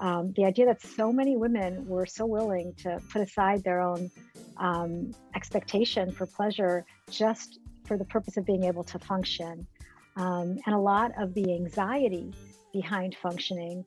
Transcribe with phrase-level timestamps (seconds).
[0.00, 4.10] um, the idea that so many women were so willing to put aside their own
[4.58, 9.66] um, expectation for pleasure just for the purpose of being able to function.
[10.16, 12.32] Um, and a lot of the anxiety
[12.72, 13.84] behind functioning,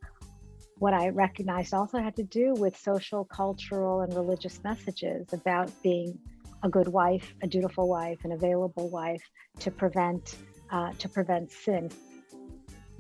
[0.78, 6.18] what I recognized also had to do with social, cultural, and religious messages about being
[6.64, 9.24] a good wife, a dutiful wife, an available wife
[9.60, 10.36] to prevent
[10.72, 11.90] uh, to prevent sin.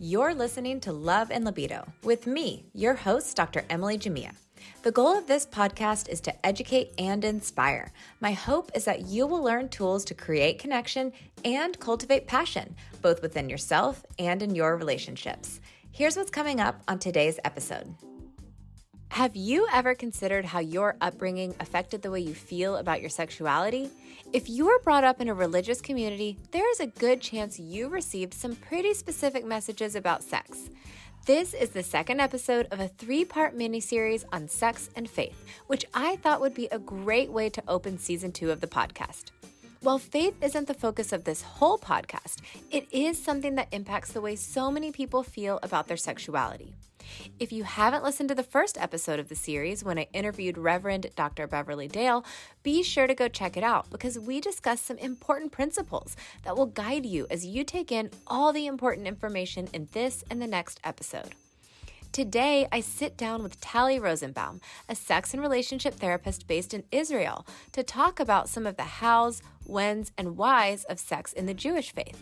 [0.02, 3.66] You're listening to Love and Libido with me, your host, Dr.
[3.70, 4.31] Emily Jamea.
[4.81, 7.91] The goal of this podcast is to educate and inspire.
[8.22, 11.12] My hope is that you will learn tools to create connection
[11.44, 15.59] and cultivate passion, both within yourself and in your relationships.
[15.91, 17.94] Here's what's coming up on today's episode.
[19.09, 23.90] Have you ever considered how your upbringing affected the way you feel about your sexuality?
[24.31, 27.90] If you were brought up in a religious community, there is a good chance you
[27.90, 30.70] received some pretty specific messages about sex.
[31.26, 35.86] This is the second episode of a three part mini-series on sex and faith, which
[35.94, 39.31] I thought would be a great way to open season two of the podcast.
[39.81, 42.38] While faith isn't the focus of this whole podcast,
[42.72, 46.76] it is something that impacts the way so many people feel about their sexuality.
[47.39, 51.07] If you haven't listened to the first episode of the series when I interviewed Reverend
[51.15, 51.47] Dr.
[51.47, 52.25] Beverly Dale,
[52.63, 56.65] be sure to go check it out because we discuss some important principles that will
[56.65, 60.80] guide you as you take in all the important information in this and the next
[60.83, 61.35] episode.
[62.11, 67.45] Today, I sit down with Tali Rosenbaum, a sex and relationship therapist based in Israel,
[67.71, 71.91] to talk about some of the hows, whens, and whys of sex in the Jewish
[71.91, 72.19] faith.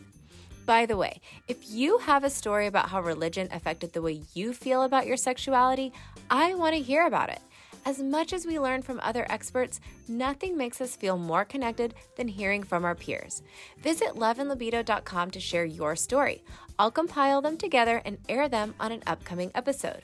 [0.67, 4.51] By the way, if you have a story about how religion affected the way you
[4.51, 5.93] feel about your sexuality,
[6.29, 7.39] I want to hear about it.
[7.85, 9.79] As much as we learn from other experts,
[10.09, 13.43] nothing makes us feel more connected than hearing from our peers.
[13.81, 16.43] Visit loveandlibido.com to share your story.
[16.77, 20.01] I'll compile them together and air them on an upcoming episode.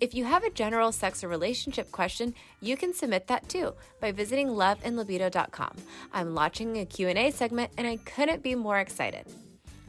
[0.00, 4.10] If you have a general sex or relationship question, you can submit that too by
[4.10, 5.76] visiting loveandlibido.com.
[6.12, 9.26] I'm launching a Q&A segment and I couldn't be more excited.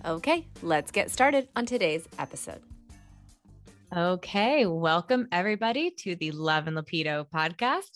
[0.05, 2.72] Okay, let's get started on today's episode.
[3.95, 7.91] Okay, welcome everybody to the Love and Libido podcast.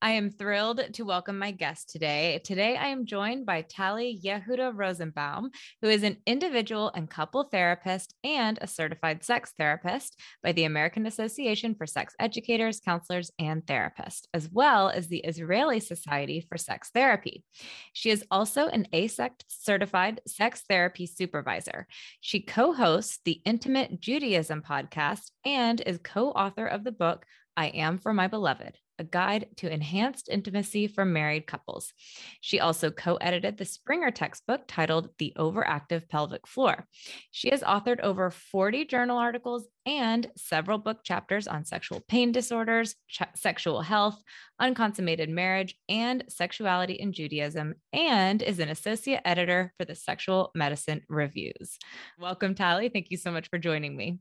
[0.00, 2.40] I am thrilled to welcome my guest today.
[2.42, 5.50] Today, I am joined by Tali Yehuda Rosenbaum,
[5.82, 11.04] who is an individual and couple therapist and a certified sex therapist by the American
[11.04, 16.88] Association for Sex Educators, Counselors, and Therapists, as well as the Israeli Society for Sex
[16.94, 17.44] Therapy.
[17.92, 21.86] She is also an AASECT certified sex therapy supervisor.
[22.22, 27.24] She co hosts the Intimate Judaism podcast and is co author of the book
[27.56, 31.92] I Am for My Beloved, a guide to enhanced intimacy for married couples.
[32.40, 36.86] She also co edited the Springer textbook titled The Overactive Pelvic Floor.
[37.30, 42.94] She has authored over 40 journal articles and several book chapters on sexual pain disorders,
[43.08, 44.22] ch- sexual health,
[44.58, 51.02] unconsummated marriage, and sexuality in Judaism, and is an associate editor for the Sexual Medicine
[51.08, 51.78] Reviews.
[52.18, 52.88] Welcome, Tali.
[52.88, 54.20] Thank you so much for joining me.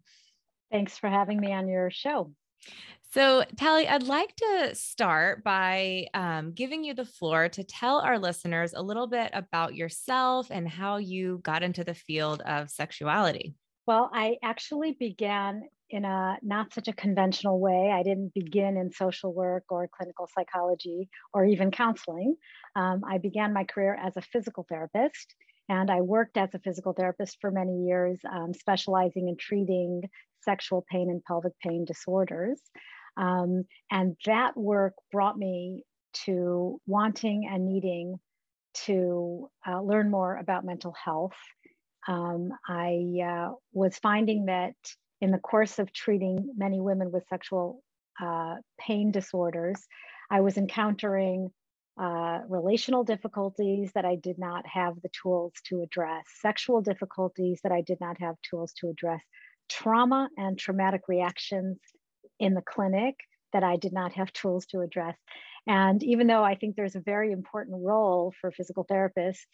[0.71, 2.31] Thanks for having me on your show.
[3.13, 8.17] So, Tali, I'd like to start by um, giving you the floor to tell our
[8.17, 13.53] listeners a little bit about yourself and how you got into the field of sexuality.
[13.85, 17.91] Well, I actually began in a not such a conventional way.
[17.93, 22.37] I didn't begin in social work or clinical psychology or even counseling.
[22.77, 25.35] Um, I began my career as a physical therapist.
[25.71, 30.01] And I worked as a physical therapist for many years, um, specializing in treating
[30.41, 32.59] sexual pain and pelvic pain disorders.
[33.15, 35.85] Um, and that work brought me
[36.25, 38.19] to wanting and needing
[38.85, 41.39] to uh, learn more about mental health.
[42.05, 44.75] Um, I uh, was finding that
[45.21, 47.81] in the course of treating many women with sexual
[48.21, 49.87] uh, pain disorders,
[50.29, 51.49] I was encountering
[52.01, 57.71] uh, relational difficulties that I did not have the tools to address, sexual difficulties that
[57.71, 59.21] I did not have tools to address,
[59.69, 61.77] trauma and traumatic reactions
[62.39, 63.15] in the clinic
[63.53, 65.15] that I did not have tools to address.
[65.67, 69.45] And even though I think there's a very important role for physical therapists,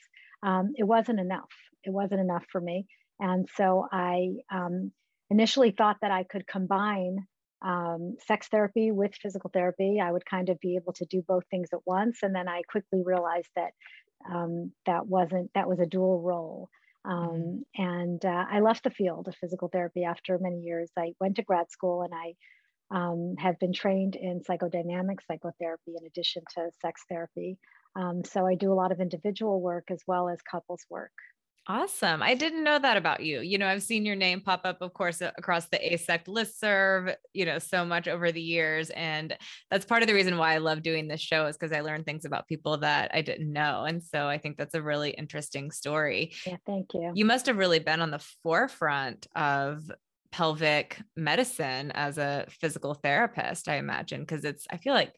[0.41, 1.51] um, it wasn't enough.
[1.83, 2.85] It wasn't enough for me.
[3.19, 4.93] And so I um,
[5.29, 7.27] initially thought that I could combine
[7.61, 9.99] um, sex therapy with physical therapy.
[9.99, 12.19] I would kind of be able to do both things at once.
[12.21, 13.71] And then I quickly realized that
[14.31, 16.69] um, that wasn't, that was a dual role.
[17.05, 17.81] Um, mm-hmm.
[17.81, 20.91] And uh, I left the field of physical therapy after many years.
[20.97, 22.33] I went to grad school and I
[22.89, 27.57] um, have been trained in psychodynamic psychotherapy in addition to sex therapy.
[27.95, 31.11] Um, so I do a lot of individual work as well as couples work.
[31.69, 32.23] Awesome.
[32.23, 33.41] I didn't know that about you.
[33.41, 37.43] You know, I've seen your name pop up, of course, across the AASECT listserv, you
[37.43, 38.89] know, so much over the years.
[38.91, 39.35] And
[39.69, 42.05] that's part of the reason why I love doing this show is because I learn
[42.05, 43.83] things about people that I didn't know.
[43.83, 46.31] And so I think that's a really interesting story.
[46.45, 47.11] Yeah, thank you.
[47.13, 49.91] You must have really been on the forefront of
[50.31, 55.13] pelvic medicine as a physical therapist, I imagine, because it's, I feel like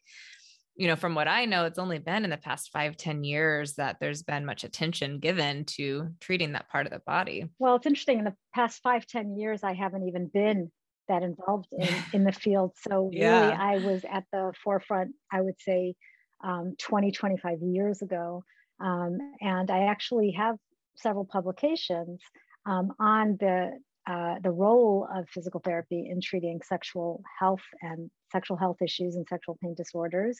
[0.80, 3.74] you know, from what I know, it's only been in the past five ten years
[3.74, 7.44] that there's been much attention given to treating that part of the body.
[7.58, 8.18] Well, it's interesting.
[8.18, 10.72] In the past five ten years, I haven't even been
[11.06, 12.72] that involved in, in the field.
[12.88, 13.40] So yeah.
[13.40, 15.96] really, I was at the forefront, I would say
[16.42, 18.42] um, 20, 25 years ago.
[18.82, 20.56] Um, and I actually have
[20.96, 22.22] several publications
[22.64, 23.72] um, on the
[24.10, 29.24] uh, the role of physical therapy in treating sexual health and sexual health issues and
[29.28, 30.36] sexual pain disorders.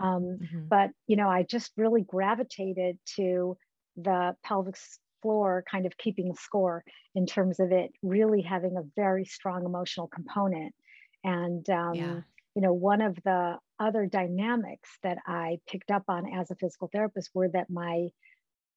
[0.00, 0.68] Um, mm-hmm.
[0.68, 3.56] But you know, I just really gravitated to
[3.96, 4.76] the pelvic
[5.22, 6.84] floor kind of keeping score
[7.16, 10.72] in terms of it really having a very strong emotional component.
[11.24, 12.20] And um, yeah.
[12.54, 16.88] you know, one of the other dynamics that I picked up on as a physical
[16.92, 18.10] therapist were that my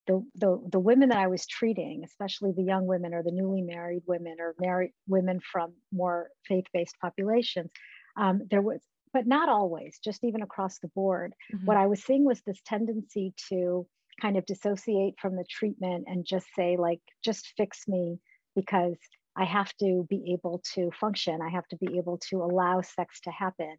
[0.07, 3.61] the, the, the women that I was treating, especially the young women or the newly
[3.61, 7.71] married women or married women from more faith-based populations,
[8.17, 8.81] um, there was,
[9.13, 11.33] but not always, just even across the board.
[11.53, 11.65] Mm-hmm.
[11.65, 13.87] What I was seeing was this tendency to
[14.21, 18.19] kind of dissociate from the treatment and just say, like, just fix me
[18.55, 18.97] because
[19.35, 21.41] I have to be able to function.
[21.41, 23.75] I have to be able to allow sex to happen.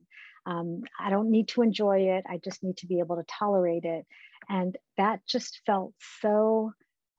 [0.46, 2.24] Um, I don't need to enjoy it.
[2.28, 4.04] I just need to be able to tolerate it.
[4.48, 6.72] And that just felt so,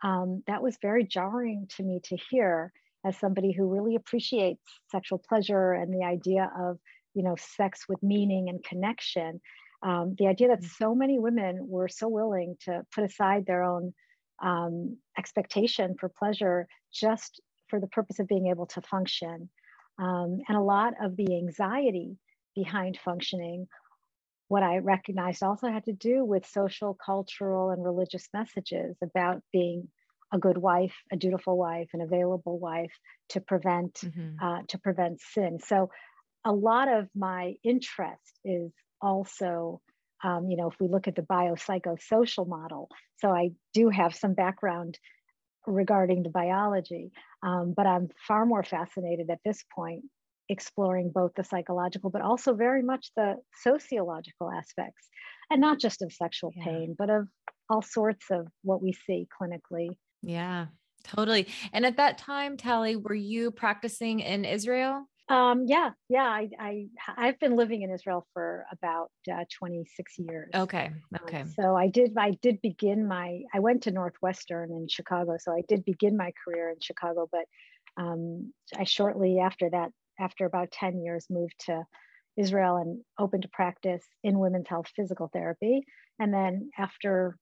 [0.03, 2.71] um, that was very jarring to me to hear
[3.05, 6.77] as somebody who really appreciates sexual pleasure and the idea of,
[7.13, 9.39] you know, sex with meaning and connection.
[9.81, 10.69] Um, the idea that mm.
[10.77, 13.93] so many women were so willing to put aside their own
[14.43, 19.49] um, expectation for pleasure just for the purpose of being able to function.
[19.97, 22.17] Um, and a lot of the anxiety
[22.55, 23.67] behind functioning,
[24.47, 29.87] what I recognized also had to do with social, cultural, and religious messages about being
[30.33, 32.91] a good wife, a dutiful wife, an available wife
[33.29, 34.43] to prevent mm-hmm.
[34.43, 35.59] uh, to prevent sin.
[35.63, 35.89] So,
[36.45, 38.71] a lot of my interest is
[39.01, 39.81] also,
[40.23, 42.89] um, you know, if we look at the biopsychosocial model.
[43.17, 44.99] So I do have some background
[45.67, 47.11] regarding the biology,
[47.43, 50.03] um, but I'm far more fascinated at this point
[50.49, 55.07] exploring both the psychological but also very much the sociological aspects
[55.49, 56.63] and not just of sexual yeah.
[56.63, 57.27] pain but of
[57.69, 59.89] all sorts of what we see clinically.
[60.21, 60.67] Yeah
[61.03, 61.47] totally.
[61.73, 66.25] And at that time Tali were you practicing in israel um, yeah, yeah.
[66.25, 66.87] I, I
[67.17, 70.51] I've been living in Israel for about uh, 26 years.
[70.53, 70.91] Okay.
[71.21, 71.41] Okay.
[71.41, 75.51] Um, so I did I did begin my I went to Northwestern in Chicago, so
[75.51, 77.45] I did begin my career in Chicago, but
[77.97, 81.83] um, I shortly after that, after about 10 years, moved to
[82.37, 85.85] Israel and opened to practice in women's health physical therapy.
[86.19, 87.37] And then after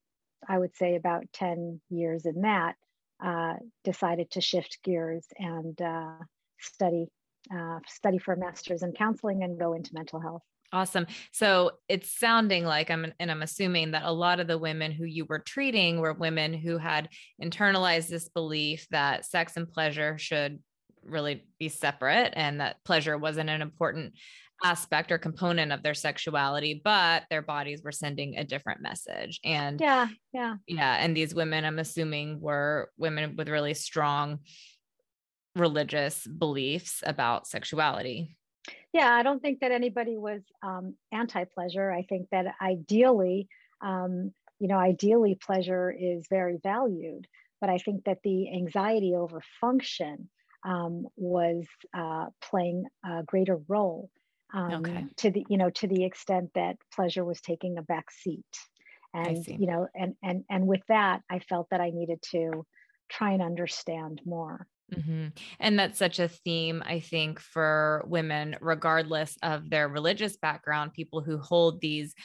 [0.48, 2.76] I would say about 10 years in that,
[3.24, 6.18] uh, decided to shift gears and uh,
[6.60, 7.08] study
[7.52, 10.44] uh, study for a master's in counseling and go into mental health.
[10.72, 11.06] Awesome.
[11.32, 15.06] So it's sounding like I'm, and I'm assuming that a lot of the women who
[15.06, 17.10] you were treating were women who had
[17.42, 20.60] internalized this belief that sex and pleasure should
[21.04, 24.14] really be separate and that pleasure wasn't an important
[24.64, 29.40] aspect or component of their sexuality, but their bodies were sending a different message.
[29.44, 30.56] And yeah, yeah.
[30.68, 30.96] Yeah.
[31.00, 34.40] And these women, I'm assuming, were women with really strong
[35.56, 38.36] religious beliefs about sexuality.
[38.94, 41.92] Yeah, I don't think that anybody was um, anti pleasure.
[41.92, 43.48] I think that ideally,
[43.82, 47.28] um, you know, ideally, pleasure is very valued.
[47.60, 50.30] But I think that the anxiety over function
[50.66, 51.66] um, was
[51.98, 54.10] uh, playing a greater role
[54.54, 55.06] um, okay.
[55.18, 58.46] to the, you know, to the extent that pleasure was taking a back seat.
[59.14, 62.66] And you know, and and and with that, I felt that I needed to
[63.10, 64.68] try and understand more.
[64.96, 65.28] Mm-hmm.
[65.60, 71.22] And that's such a theme, I think, for women, regardless of their religious background, people
[71.22, 72.16] who hold these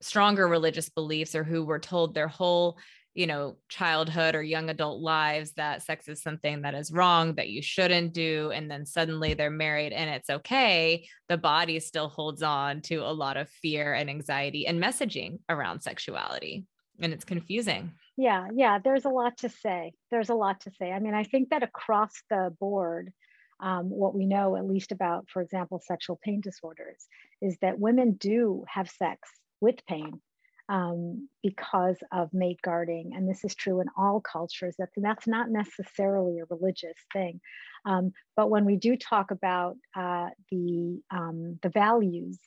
[0.00, 2.78] stronger religious beliefs or who were told their whole
[3.14, 7.48] you know childhood or young adult lives that sex is something that is wrong that
[7.48, 12.44] you shouldn't do and then suddenly they're married and it's okay the body still holds
[12.44, 16.64] on to a lot of fear and anxiety and messaging around sexuality
[17.00, 20.92] and it's confusing yeah yeah there's a lot to say there's a lot to say
[20.92, 23.12] i mean i think that across the board
[23.60, 27.06] um, what we know at least about for example sexual pain disorders
[27.40, 29.28] is that women do have sex
[29.60, 30.20] with pain
[30.68, 33.12] um, because of mate guarding.
[33.14, 34.74] And this is true in all cultures.
[34.78, 37.40] That, that's not necessarily a religious thing.
[37.86, 42.38] Um, but when we do talk about uh, the, um, the values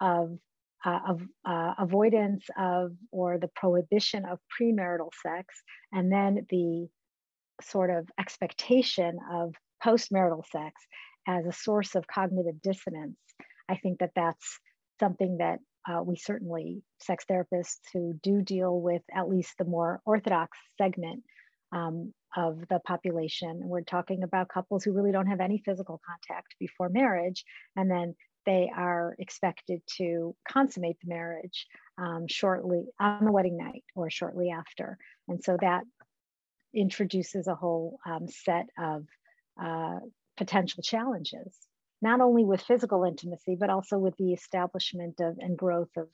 [0.00, 0.38] of,
[0.84, 6.88] uh, of uh, avoidance of or the prohibition of premarital sex, and then the
[7.62, 10.72] sort of expectation of postmarital sex
[11.26, 13.18] as a source of cognitive dissonance,
[13.68, 14.58] I think that that's
[14.98, 15.58] something that
[15.88, 21.22] uh, we certainly, sex therapists who do deal with at least the more orthodox segment
[21.72, 26.54] um, of the population, we're talking about couples who really don't have any physical contact
[26.58, 27.44] before marriage,
[27.76, 28.14] and then
[28.50, 34.50] they are expected to consummate the marriage um, shortly on the wedding night or shortly
[34.50, 34.98] after.
[35.28, 35.84] And so that
[36.74, 39.06] introduces a whole um, set of
[39.62, 40.00] uh,
[40.36, 41.54] potential challenges
[42.02, 46.08] not only with physical intimacy, but also with the establishment of and growth of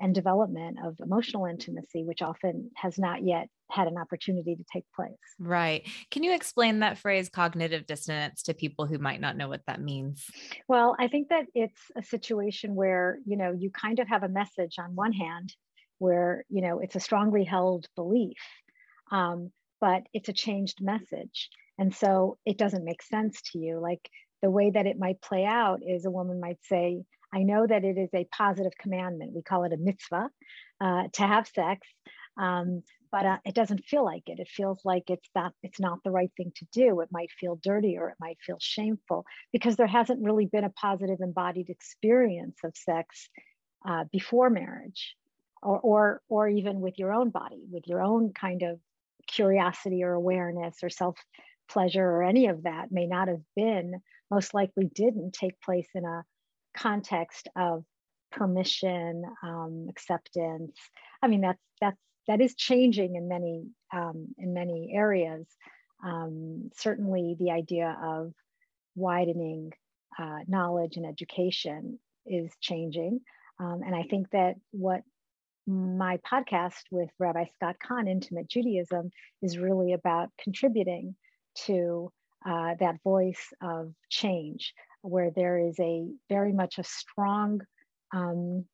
[0.00, 4.84] and development of emotional intimacy, which often has not yet had an opportunity to take
[4.96, 5.12] place.
[5.38, 5.86] Right.
[6.10, 9.80] Can you explain that phrase cognitive dissonance to people who might not know what that
[9.80, 10.24] means?
[10.66, 14.28] Well, I think that it's a situation where, you know, you kind of have a
[14.28, 15.54] message on one hand
[15.98, 18.38] where, you know, it's a strongly held belief,
[19.12, 21.50] um, but it's a changed message.
[21.78, 23.80] And so it doesn't make sense to you.
[23.80, 24.08] Like
[24.42, 27.02] the way that it might play out is a woman might say,
[27.32, 29.32] I know that it is a positive commandment.
[29.34, 30.30] We call it a mitzvah
[30.80, 31.86] uh, to have sex,
[32.36, 32.82] um,
[33.12, 34.38] but uh, it doesn't feel like it.
[34.40, 37.00] It feels like it's not it's not the right thing to do.
[37.00, 40.70] It might feel dirty or it might feel shameful because there hasn't really been a
[40.70, 43.28] positive embodied experience of sex
[43.86, 45.16] uh, before marriage,
[45.62, 48.78] or or or even with your own body, with your own kind of
[49.26, 51.16] curiosity or awareness or self
[51.68, 56.04] pleasure or any of that may not have been most likely didn't take place in
[56.04, 56.24] a
[56.76, 57.84] context of
[58.30, 60.76] permission, um, acceptance.
[61.22, 61.98] I mean, that's that's
[62.28, 65.46] that is changing in many um, in many areas.
[66.04, 68.32] Um, certainly, the idea of
[68.94, 69.72] widening
[70.18, 73.20] uh, knowledge and education is changing,
[73.58, 75.02] um, and I think that what
[75.66, 79.10] my podcast with Rabbi Scott Kahn, Intimate Judaism,
[79.42, 81.14] is really about contributing
[81.66, 82.10] to
[82.46, 87.60] uh, that voice of change, where there is a very much a strong,
[88.12, 88.64] um,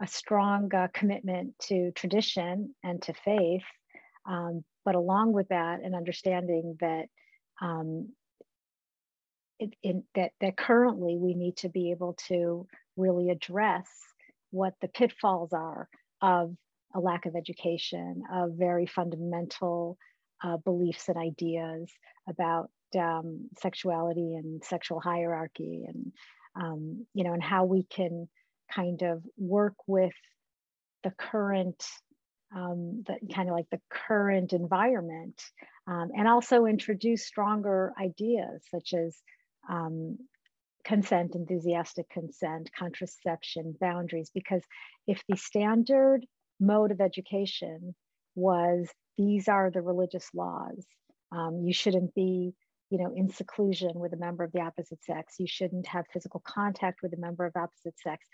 [0.00, 3.64] a strong uh, commitment to tradition and to faith,
[4.28, 7.06] um, but along with that, an understanding that
[7.62, 8.10] um,
[9.58, 9.72] it,
[10.14, 13.88] that that currently we need to be able to really address
[14.50, 15.88] what the pitfalls are
[16.20, 16.54] of
[16.94, 19.98] a lack of education, of very fundamental
[20.42, 21.90] uh, beliefs and ideas
[22.28, 26.12] about um, sexuality and sexual hierarchy and
[26.54, 28.28] um, you know and how we can
[28.74, 30.14] kind of work with
[31.04, 31.84] the current
[32.54, 35.42] um, the kind of like the current environment
[35.86, 39.16] um, and also introduce stronger ideas such as
[39.68, 40.18] um,
[40.84, 44.62] consent enthusiastic consent contraception boundaries because
[45.06, 46.24] if the standard
[46.60, 47.94] mode of education
[48.36, 48.88] was
[49.18, 50.86] these are the religious laws
[51.32, 52.54] um, you shouldn't be
[52.90, 55.36] you know, in seclusion with a member of the opposite sex.
[55.38, 58.26] You shouldn't have physical contact with a member of opposite sex.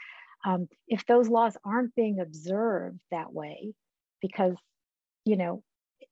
[0.44, 3.74] Um, if those laws aren't being observed that way,
[4.20, 4.56] because,
[5.24, 5.62] you know,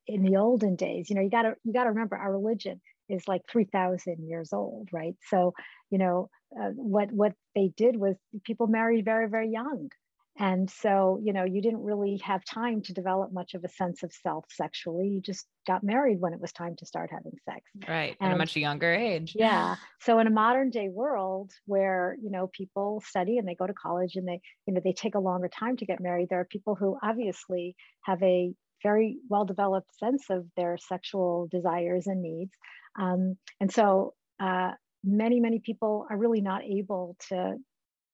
[0.07, 3.41] in the olden days, you know, you gotta you gotta remember our religion is like
[3.51, 5.15] 3,000 years old, right?
[5.29, 5.53] So,
[5.89, 6.29] you know,
[6.59, 9.89] uh, what what they did was people married very very young,
[10.37, 14.01] and so, you know, you didn't really have time to develop much of a sense
[14.01, 15.07] of self sexually.
[15.07, 17.61] You just got married when it was time to start having sex.
[17.87, 18.15] Right.
[18.19, 19.33] And, at a much younger age.
[19.35, 19.75] Yeah.
[19.99, 23.73] So in a modern day world where, you know, people study and they go to
[23.73, 26.45] college and they, you know, they take a longer time to get married, there are
[26.45, 32.51] people who obviously have a very well developed sense of their sexual desires and needs.
[32.99, 34.71] Um, and so uh,
[35.03, 37.57] many, many people are really not able to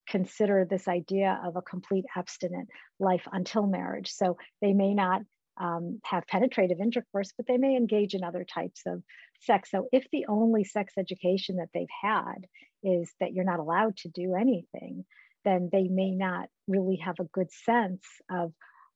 [0.08, 4.12] consider this idea of a complete abstinent life until marriage.
[4.12, 5.22] So they may not
[5.60, 9.02] um, have penetrative intercourse, but they may engage in other types of
[9.42, 9.72] sex.
[9.72, 12.46] So if the only sex education that they've had
[12.84, 15.06] is that you're not allowed to do anything,
[15.44, 18.54] then they may not really have a good sense of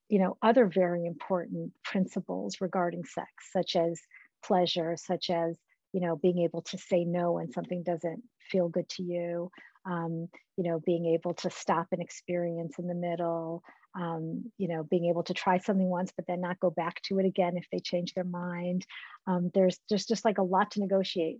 [0.10, 4.00] you know other very important principles regarding sex such as
[4.44, 5.58] pleasure such as
[5.94, 9.50] you know being able to say no when something doesn't feel good to you
[9.86, 13.64] um, you know, being able to stop an experience in the middle,
[14.00, 17.20] um, you know, being able to try something once, but then not go back to
[17.20, 18.86] it again if they change their mind.
[19.28, 21.40] Um, there's there's just like a lot to negotiate,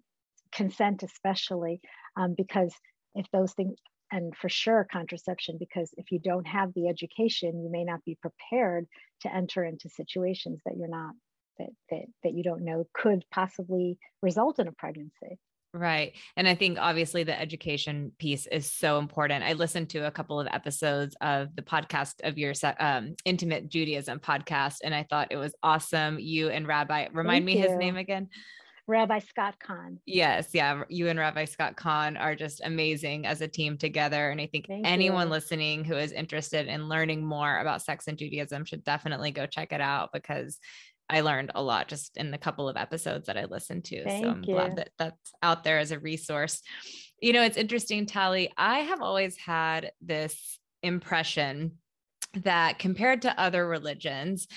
[0.52, 1.82] consent especially,
[2.18, 2.74] um, because
[3.16, 3.78] if those things
[4.12, 8.18] and for sure contraception because if you don't have the education you may not be
[8.22, 8.86] prepared
[9.22, 11.14] to enter into situations that you're not
[11.58, 15.40] that that, that you don't know could possibly result in a pregnancy
[15.74, 16.14] Right.
[16.36, 19.46] And I think obviously the education piece is so important.
[19.46, 24.20] I listened to a couple of episodes of the podcast of your um, Intimate Judaism
[24.20, 26.20] podcast, and I thought it was awesome.
[26.20, 27.70] You and Rabbi, remind Thank me you.
[27.70, 28.28] his name again.
[28.88, 30.00] Rabbi Scott Kahn.
[30.06, 34.32] Yes, yeah, you and Rabbi Scott Kahn are just amazing as a team together.
[34.32, 35.32] And I think Thank anyone you.
[35.32, 39.72] listening who is interested in learning more about sex and Judaism should definitely go check
[39.72, 40.60] it out because
[41.12, 44.04] I learned a lot just in the couple of episodes that I listened to.
[44.04, 44.56] Thank so I'm you.
[44.56, 46.62] glad that that's out there as a resource.
[47.22, 48.52] You know, it's interesting, Tali.
[48.58, 51.74] I have always had this impression
[52.44, 54.48] that compared to other religions,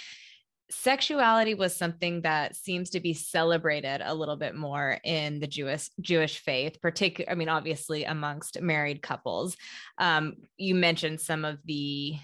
[0.70, 5.90] sexuality was something that seems to be celebrated a little bit more in the Jewish
[6.00, 9.56] Jewish faith, particularly, I mean, obviously amongst married couples.
[9.99, 12.14] Um, you mentioned some of the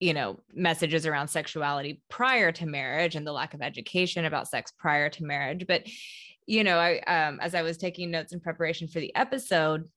[0.00, 4.72] you know messages around sexuality prior to marriage and the lack of education about sex
[4.78, 5.86] prior to marriage but
[6.46, 9.88] you know i um, as i was taking notes in preparation for the episode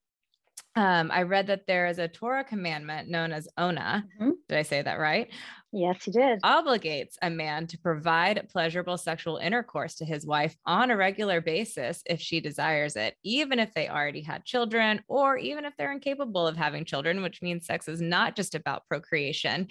[0.76, 4.06] um, I read that there is a Torah commandment known as Ona.
[4.20, 4.32] Mm-hmm.
[4.50, 5.30] Did I say that right?
[5.76, 6.40] Yes, he did.
[6.44, 12.04] Obligates a man to provide pleasurable sexual intercourse to his wife on a regular basis
[12.06, 16.46] if she desires it, even if they already had children or even if they're incapable
[16.46, 19.68] of having children, which means sex is not just about procreation.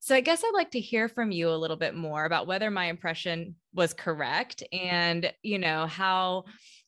[0.00, 2.70] So I guess I'd like to hear from you a little bit more about whether
[2.70, 6.44] my impression was correct and, you know, how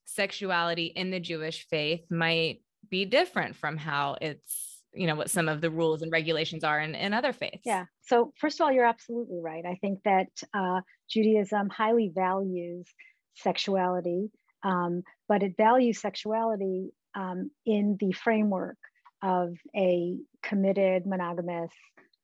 [0.07, 5.49] sexuality in the Jewish faith might be different from how it's you know what some
[5.49, 7.63] of the rules and regulations are in, in other faiths.
[7.65, 7.85] Yeah.
[8.03, 9.65] So first of all you're absolutely right.
[9.65, 12.87] I think that uh, judaism highly values
[13.35, 14.31] sexuality
[14.63, 18.79] um, but it values sexuality um, in the framework
[19.23, 21.73] of a committed monogamous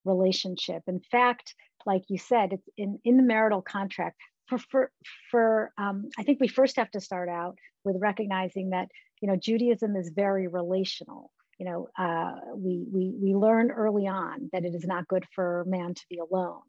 [0.05, 0.83] relationship.
[0.87, 1.55] In fact
[1.87, 4.91] like you said it's in, in the marital contract for for,
[5.31, 8.89] for um, i think we first have to start out with recognizing that
[9.21, 11.31] you know, Judaism is very relational.
[11.61, 15.63] You know, uh, we, we, we learn early on that it is not good for
[15.67, 16.63] man to be alone.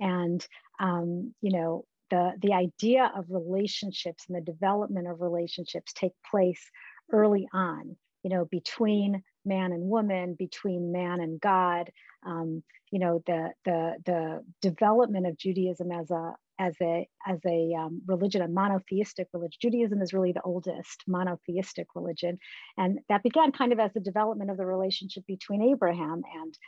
[0.00, 0.40] And,
[0.80, 6.64] um, you know, the, the idea of relationships and the development of relationships take place
[7.12, 11.90] early on, you know, between man and woman, between man and God.
[12.24, 17.72] Um, you know, the, the, the development of Judaism as a, as a as a
[17.78, 19.58] um, religion, a monotheistic religion.
[19.60, 22.38] Judaism is really the oldest monotheistic religion,
[22.76, 26.58] and that began kind of as the development of the relationship between Abraham and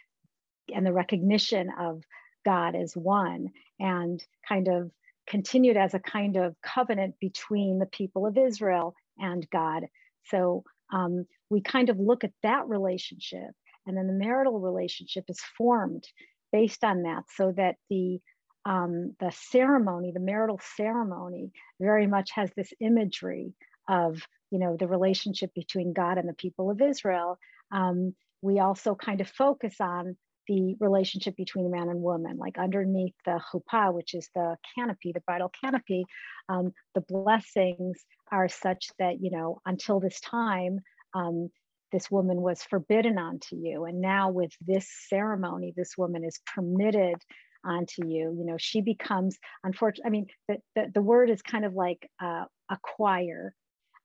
[0.74, 2.02] and the recognition of
[2.44, 3.48] God as one,
[3.78, 4.90] and kind of
[5.26, 9.84] continued as a kind of covenant between the people of Israel and God.
[10.24, 13.50] So um, we kind of look at that relationship,
[13.86, 16.04] and then the marital relationship is formed
[16.52, 18.20] based on that, so that the
[18.64, 23.54] um, the ceremony, the marital ceremony, very much has this imagery
[23.88, 27.38] of you know the relationship between God and the people of Israel.
[27.72, 30.16] Um, we also kind of focus on
[30.48, 35.20] the relationship between man and woman, like underneath the chuppah, which is the canopy, the
[35.20, 36.04] bridal canopy.
[36.48, 40.80] Um, the blessings are such that you know until this time.
[41.14, 41.50] Um,
[41.92, 43.84] this woman was forbidden unto you.
[43.84, 47.16] And now, with this ceremony, this woman is permitted
[47.64, 51.64] onto you you know she becomes unfortunately i mean the, the, the word is kind
[51.64, 53.54] of like uh, acquire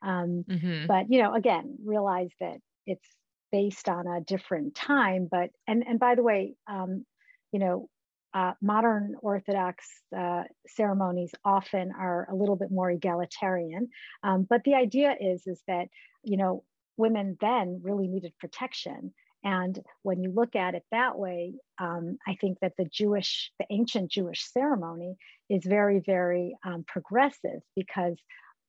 [0.02, 0.86] um, mm-hmm.
[0.88, 3.08] but you know again realize that it's
[3.52, 7.06] based on a different time but and and by the way um,
[7.52, 7.90] you know
[8.36, 13.88] uh, modern Orthodox uh, ceremonies often are a little bit more egalitarian,
[14.24, 15.88] um, but the idea is is that
[16.22, 16.66] you know
[16.98, 19.14] women then really needed protection,
[19.46, 23.68] and when you look at it that way, um, I think that the Jewish, the
[23.70, 25.18] ancient Jewish ceremony
[25.50, 28.18] is very, very um, progressive because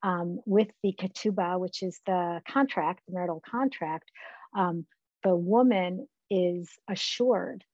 [0.03, 4.11] um, with the ketubah, which is the contract, the marital contract,
[4.55, 4.85] um,
[5.25, 7.65] the woman is assured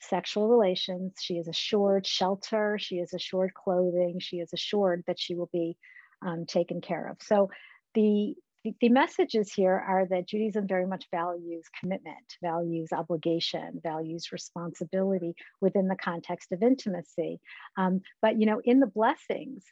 [0.00, 1.14] sexual relations.
[1.22, 2.76] She is assured shelter.
[2.78, 4.18] She is assured clothing.
[4.20, 5.78] She is assured that she will be
[6.20, 7.16] um, taken care of.
[7.22, 7.50] So
[7.94, 8.34] the
[8.64, 15.88] the, messages here are that Judaism very much values commitment, values obligation, values responsibility within
[15.88, 17.40] the context of intimacy.
[17.76, 19.64] Um, but you know, in the blessings,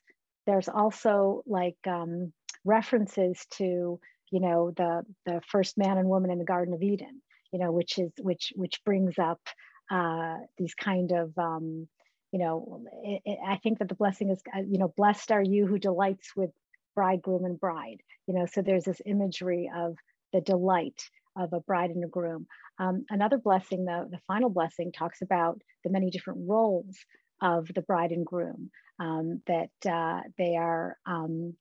[0.47, 2.33] there's also like um,
[2.65, 4.01] references to
[4.31, 7.23] you know the the first man and woman in the Garden of Eden,
[7.53, 9.41] you know, which is which which brings up
[9.91, 11.89] uh, these kind of um,
[12.33, 15.43] you know, it, it, I think that the blessing is, uh, you know, blessed are
[15.43, 16.51] you who delights with
[16.95, 19.97] bridegroom and bride you know so there's this imagery of
[20.33, 21.03] the delight
[21.37, 22.47] of a bride and a groom.
[22.79, 26.97] Um, another blessing, the, the final blessing, talks about the many different roles
[27.41, 28.71] of the bride and groom.
[28.99, 31.55] Um, that uh, they are um,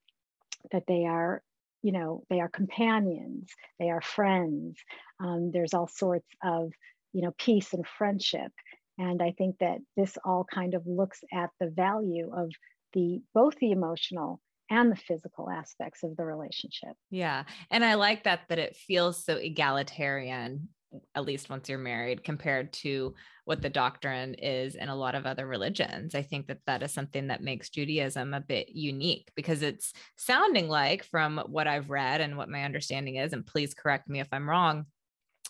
[0.72, 1.42] that they are
[1.82, 4.76] you know they are companions they are friends
[5.20, 6.70] um, there's all sorts of
[7.14, 8.52] you know peace and friendship
[8.98, 12.50] and i think that this all kind of looks at the value of
[12.92, 14.38] the both the emotional
[14.70, 16.94] and the physical aspects of the relationship.
[17.10, 17.44] Yeah.
[17.70, 20.68] And I like that that it feels so egalitarian
[21.14, 25.24] at least once you're married compared to what the doctrine is in a lot of
[25.24, 26.16] other religions.
[26.16, 30.68] I think that that is something that makes Judaism a bit unique because it's sounding
[30.68, 34.28] like from what I've read and what my understanding is and please correct me if
[34.32, 34.86] I'm wrong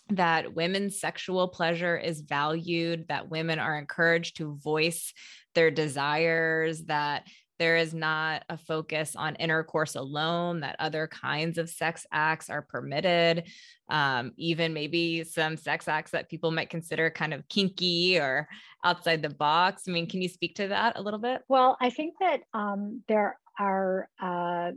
[0.09, 5.13] that women's sexual pleasure is valued, that women are encouraged to voice
[5.55, 7.27] their desires, that
[7.61, 12.63] there is not a focus on intercourse alone, that other kinds of sex acts are
[12.63, 13.43] permitted,
[13.87, 18.47] um, even maybe some sex acts that people might consider kind of kinky or
[18.83, 19.83] outside the box.
[19.87, 21.43] I mean, can you speak to that a little bit?
[21.49, 24.71] Well, I think that um, there are, uh,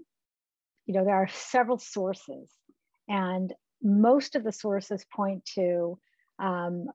[0.85, 2.51] you know, there are several sources,
[3.09, 3.51] and
[3.83, 5.99] most of the sources point to
[6.39, 6.89] um,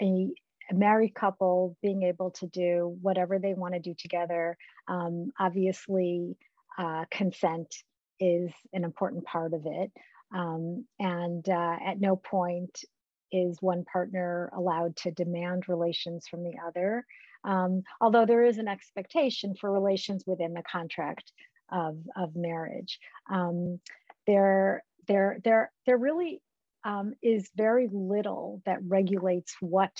[0.00, 0.30] a
[0.70, 4.56] a married couple being able to do whatever they want to do together.
[4.88, 6.36] Um, obviously,
[6.78, 7.74] uh, consent
[8.20, 9.92] is an important part of it.
[10.34, 12.84] Um, and uh, at no point
[13.32, 17.04] is one partner allowed to demand relations from the other.
[17.44, 21.32] Um, although there is an expectation for relations within the contract
[21.70, 22.98] of, of marriage.
[23.30, 23.80] Um,
[24.26, 26.40] there, there, there, there really
[26.84, 29.92] um, is very little that regulates what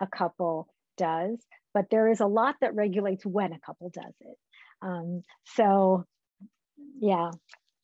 [0.00, 1.38] a couple does,
[1.72, 4.36] but there is a lot that regulates when a couple does it.
[4.82, 6.04] Um, so,
[7.00, 7.30] yeah,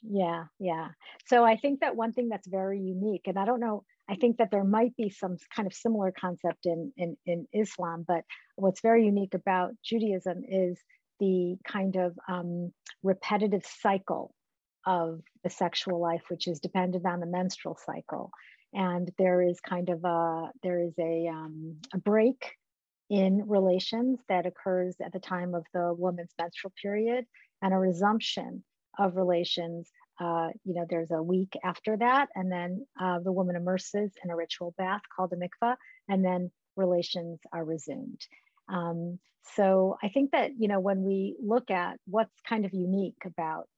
[0.02, 0.88] yeah, yeah.
[1.26, 4.38] So I think that one thing that's very unique, and I don't know, I think
[4.38, 8.24] that there might be some kind of similar concept in, in, in Islam, but
[8.56, 10.78] what's very unique about Judaism is
[11.20, 14.34] the kind of um, repetitive cycle
[14.86, 18.30] of the sexual life, which is dependent on the menstrual cycle
[18.72, 22.52] and there is kind of a there is a um, a break
[23.08, 27.24] in relations that occurs at the time of the woman's menstrual period
[27.62, 28.62] and a resumption
[28.98, 33.56] of relations uh, you know there's a week after that and then uh, the woman
[33.56, 35.76] immerses in a ritual bath called a mikvah
[36.08, 38.20] and then relations are resumed.
[38.68, 39.18] Um,
[39.56, 43.68] so i think that you know when we look at what's kind of unique about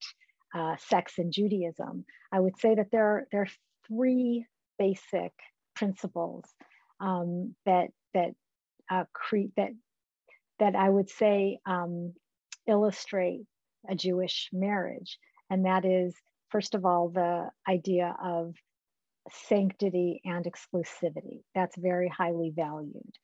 [0.54, 3.48] uh, sex in judaism i would say that there are, there are
[3.86, 4.44] three
[4.78, 5.32] basic
[5.74, 6.44] principles
[7.00, 8.30] um, that that
[8.90, 9.04] uh,
[9.56, 9.70] that
[10.58, 12.14] that I would say um,
[12.66, 13.42] illustrate
[13.88, 15.18] a Jewish marriage,
[15.50, 16.14] and that is
[16.50, 18.54] first of all the idea of
[19.30, 21.42] sanctity and exclusivity.
[21.54, 23.14] That's very highly valued.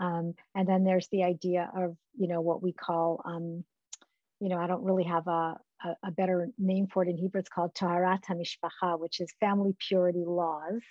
[0.00, 3.64] Um, and then there's the idea of you know what we call um,
[4.40, 7.40] you know I don't really have a, a, a better name for it in Hebrew.
[7.40, 10.82] It's called Taharat HaMishpacha, which is family purity laws.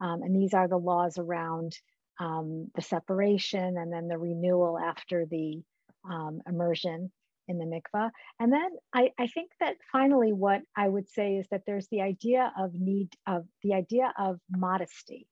[0.00, 1.76] Um, and these are the laws around
[2.18, 5.62] um, the separation and then the renewal after the
[6.08, 7.10] um, immersion
[7.48, 8.10] in the mikvah.
[8.38, 12.02] And then I, I, think that finally, what I would say is that there's the
[12.02, 15.26] idea of need of the idea of modesty.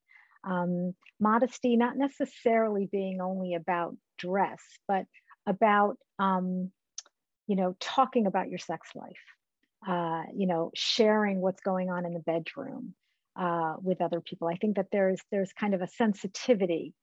[0.44, 5.04] Um, modesty, not necessarily being only about dress, but
[5.46, 6.70] about um,
[7.48, 9.16] you know talking about your sex life,
[9.86, 12.94] uh, you know, sharing what's going on in the bedroom,
[13.38, 14.48] uh, with other people.
[14.48, 16.94] I think that there's there's kind of a sensitivity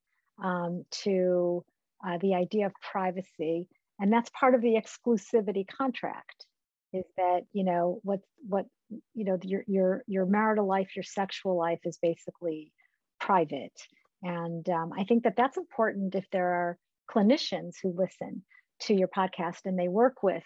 [0.42, 1.66] um, to
[2.06, 3.68] uh, the idea of privacy,
[4.00, 6.46] and that's part of the exclusivity contract.
[6.94, 8.66] Is that you know what what
[9.14, 12.72] you know your your your marital life, your sexual life is basically
[13.20, 13.78] private,
[14.22, 16.78] and um, I think that that's important if there are
[17.10, 18.44] clinicians who listen
[18.82, 20.44] to your podcast and they work with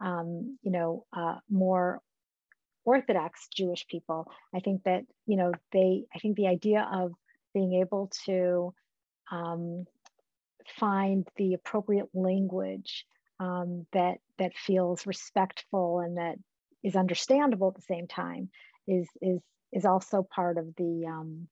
[0.00, 2.00] um, you know uh, more
[2.84, 4.30] Orthodox Jewish people.
[4.54, 7.12] I think that, you know, they, I think the idea of
[7.54, 8.74] being able to
[9.30, 9.84] um,
[10.78, 13.06] find the appropriate language
[13.40, 16.36] um, that that feels respectful and that
[16.82, 18.50] is understandable at the same time
[18.86, 19.40] is is
[19.72, 21.48] is also part of the um,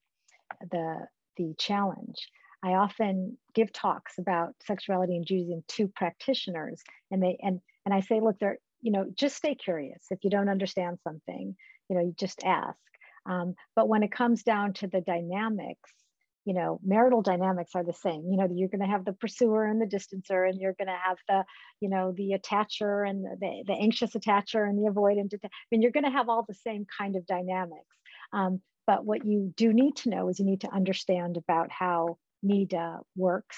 [0.71, 2.29] the the challenge.
[2.63, 8.01] I often give talks about sexuality and Judaism to practitioners, and they and and I
[8.01, 10.07] say, look, there you know, just stay curious.
[10.11, 11.57] If you don't understand something,
[11.89, 12.79] you know, you just ask.
[13.27, 15.91] Um, but when it comes down to the dynamics,
[16.47, 18.25] you know, marital dynamics are the same.
[18.31, 20.95] You know, you're going to have the pursuer and the distancer, and you're going to
[20.95, 21.45] have the,
[21.81, 25.35] you know, the attacher and the, the anxious attacher and the avoidant.
[25.45, 27.85] I mean, you're going to have all the same kind of dynamics.
[28.33, 32.17] Um, but what you do need to know is you need to understand about how
[32.45, 33.57] NIDA works.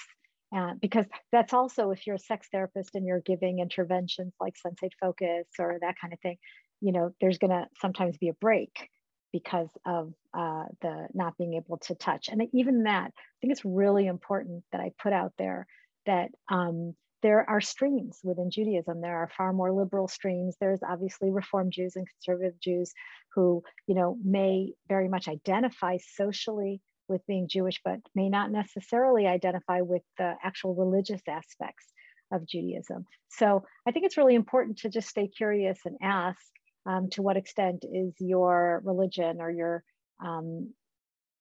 [0.55, 4.91] Uh, because that's also if you're a sex therapist and you're giving interventions like sensate
[5.01, 6.37] focus or that kind of thing,
[6.79, 8.89] you know, there's going to sometimes be a break
[9.31, 12.29] because of uh, the not being able to touch.
[12.29, 15.65] And even that, I think it's really important that I put out there
[16.05, 16.93] that um,
[17.23, 19.01] there are streams within Judaism.
[19.01, 20.55] There are far more liberal streams.
[20.59, 22.93] There's obviously Reform Jews and conservative Jews
[23.33, 29.27] who, you know, may very much identify socially with being Jewish, but may not necessarily
[29.27, 31.85] identify with the actual religious aspects
[32.31, 33.05] of Judaism.
[33.29, 36.39] So I think it's really important to just stay curious and ask
[36.85, 39.83] um, to what extent is your religion or your
[40.23, 40.73] um,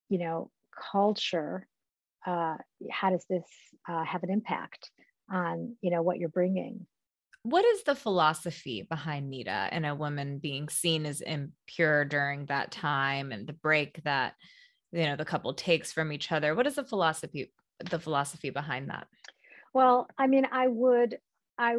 [0.09, 0.51] you know
[0.93, 1.67] culture
[2.27, 2.57] uh,
[2.91, 3.45] how does this
[3.89, 4.91] uh, have an impact
[5.31, 6.87] on you know what you're bringing
[7.45, 12.71] what is the philosophy behind nida and a woman being seen as impure during that
[12.71, 14.35] time and the break that
[14.93, 17.53] you know the couple takes from each other what is the philosophy
[17.91, 19.09] the philosophy behind that
[19.75, 21.19] well i mean i would
[21.59, 21.77] i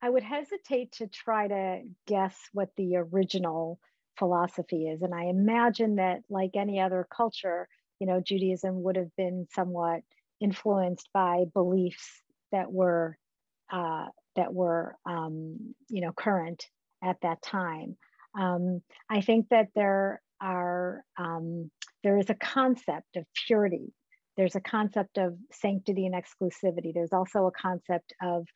[0.00, 3.80] I would hesitate to try to guess what the original
[4.18, 5.02] philosophy is.
[5.02, 10.02] And I imagine that, like any other culture, you know, Judaism would have been somewhat
[10.40, 13.18] influenced by beliefs that were
[13.70, 16.64] uh, that were um, you know current
[17.02, 17.96] at that time.
[18.38, 21.70] Um, I think that there are um,
[22.04, 23.92] there is a concept of purity.
[24.36, 26.94] There's a concept of sanctity and exclusivity.
[26.94, 28.46] There's also a concept of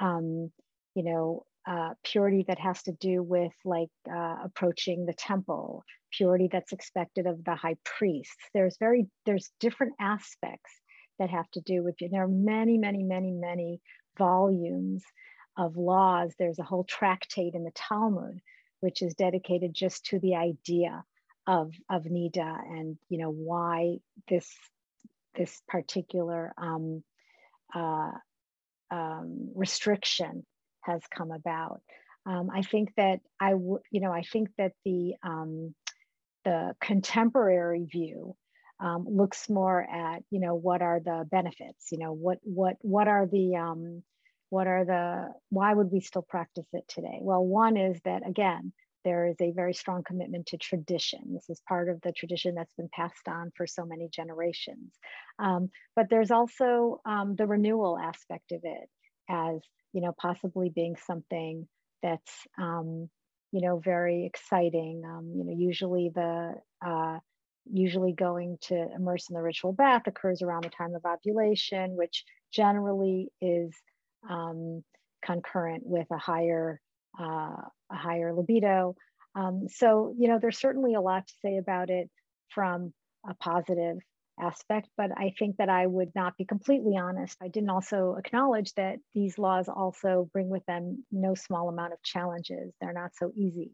[0.00, 0.50] um,
[0.98, 6.48] you know, uh, purity that has to do with like uh, approaching the temple, purity
[6.50, 8.34] that's expected of the high priests.
[8.52, 10.72] There's very, there's different aspects
[11.20, 12.08] that have to do with, you.
[12.08, 13.80] there are many, many, many, many
[14.16, 15.04] volumes
[15.56, 16.34] of laws.
[16.36, 18.40] There's a whole tractate in the Talmud,
[18.80, 21.04] which is dedicated just to the idea
[21.48, 23.96] of, of Nida and, you know, why
[24.28, 24.48] this,
[25.34, 27.02] this particular um,
[27.74, 28.12] uh,
[28.90, 30.44] um, restriction
[30.82, 31.80] has come about.
[32.26, 35.74] Um, I think that I, w- you know, I think that the um,
[36.44, 38.36] the contemporary view
[38.80, 41.88] um, looks more at, you know, what are the benefits?
[41.90, 44.02] You know, what what what are the um,
[44.50, 47.18] what are the why would we still practice it today?
[47.20, 48.72] Well, one is that again,
[49.04, 51.20] there is a very strong commitment to tradition.
[51.32, 54.92] This is part of the tradition that's been passed on for so many generations.
[55.38, 58.88] Um, but there's also um, the renewal aspect of it
[59.30, 59.60] as
[59.92, 61.66] you know, possibly being something
[62.02, 63.08] that's, um,
[63.52, 65.02] you know, very exciting.
[65.04, 67.18] Um, you know, usually the, uh,
[67.70, 72.24] usually going to immerse in the ritual bath occurs around the time of ovulation, which
[72.52, 73.74] generally is
[74.28, 74.82] um,
[75.24, 76.80] concurrent with a higher,
[77.18, 77.56] uh,
[77.90, 78.96] a higher libido.
[79.34, 82.10] Um, so, you know, there's certainly a lot to say about it
[82.48, 82.92] from
[83.28, 83.98] a positive
[84.40, 87.36] aspect, but I think that I would not be completely honest.
[87.42, 92.02] I didn't also acknowledge that these laws also bring with them no small amount of
[92.02, 92.72] challenges.
[92.80, 93.72] They're not so easy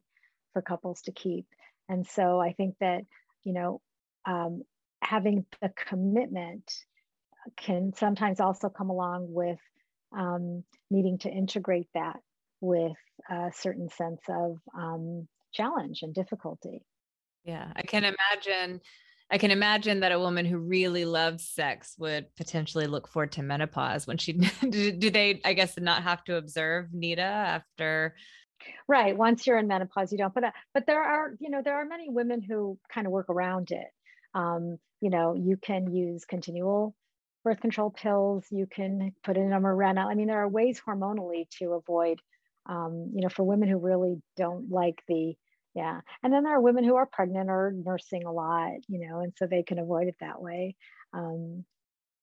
[0.53, 1.47] for couples to keep.
[1.89, 3.03] And so I think that,
[3.43, 3.81] you know,
[4.25, 4.63] um,
[5.03, 6.73] having the commitment
[7.57, 9.59] can sometimes also come along with
[10.17, 12.21] um, needing to integrate that
[12.61, 12.97] with
[13.31, 16.83] a certain sense of um, challenge and difficulty.
[17.45, 18.81] Yeah, I can imagine
[19.31, 23.43] I can imagine that a woman who really loves sex would potentially look forward to
[23.43, 24.33] menopause when she
[24.69, 28.15] do they I guess not have to observe Nida after?
[28.89, 31.77] Right once you're in menopause you don't but uh, but there are you know there
[31.77, 33.89] are many women who kind of work around it.
[34.35, 36.95] Um, you know you can use continual
[37.45, 40.07] birth control pills you can put in a Mirena.
[40.07, 42.21] I mean there are ways hormonally to avoid
[42.67, 45.35] um, you know for women who really don't like the
[45.75, 46.03] yeah.
[46.23, 49.33] And then there are women who are pregnant or nursing a lot you know and
[49.37, 50.77] so they can avoid it that way.
[51.13, 51.65] Um,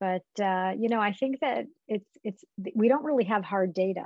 [0.01, 2.43] but uh, you know i think that it's it's
[2.75, 4.05] we don't really have hard data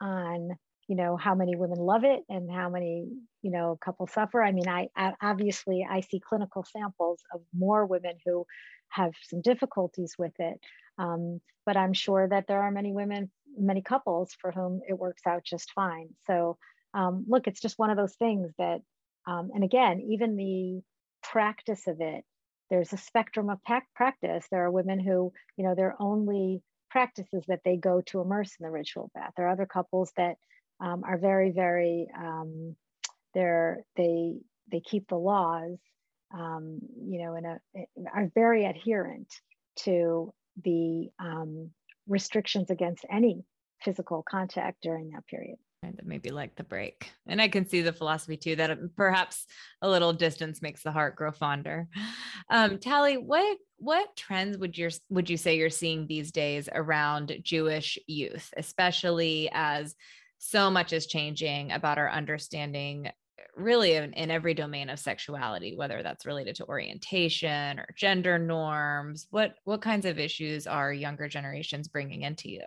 [0.00, 0.50] on
[0.88, 3.06] you know how many women love it and how many
[3.42, 4.42] you know couples suffer.
[4.42, 8.46] I mean I, I obviously i see clinical samples of more women who
[8.88, 10.58] have some difficulties with it.
[10.98, 15.22] Um, but i'm sure that there are many women many couples for whom it works
[15.26, 16.58] out just fine so
[16.94, 18.80] um, look, it's just one of those things that,
[19.26, 20.80] um, and again, even the
[21.22, 22.24] practice of it,
[22.70, 23.58] there's a spectrum of
[23.94, 24.46] practice.
[24.50, 28.64] There are women who, you know, their only practices that they go to immerse in
[28.64, 29.32] the ritual bath.
[29.36, 30.36] There are other couples that
[30.80, 32.76] um, are very, very, um,
[33.34, 34.36] they're, they,
[34.70, 35.78] they keep the laws,
[36.34, 37.58] um, you know, in a,
[38.14, 39.32] are very adherent
[39.76, 40.32] to
[40.62, 41.70] the um,
[42.08, 43.44] restrictions against any
[43.82, 45.56] physical contact during that period.
[45.82, 47.12] That maybe like the break.
[47.28, 49.46] And I can see the philosophy too that perhaps
[49.80, 51.86] a little distance makes the heart grow fonder.
[52.50, 57.38] Um, Tali, what what trends would you would you say you're seeing these days around
[57.42, 59.94] Jewish youth, especially as
[60.38, 63.10] so much is changing about our understanding
[63.58, 69.26] really in, in, every domain of sexuality whether that's related to orientation or gender norms
[69.30, 72.62] what what kinds of issues are younger generations bringing into you?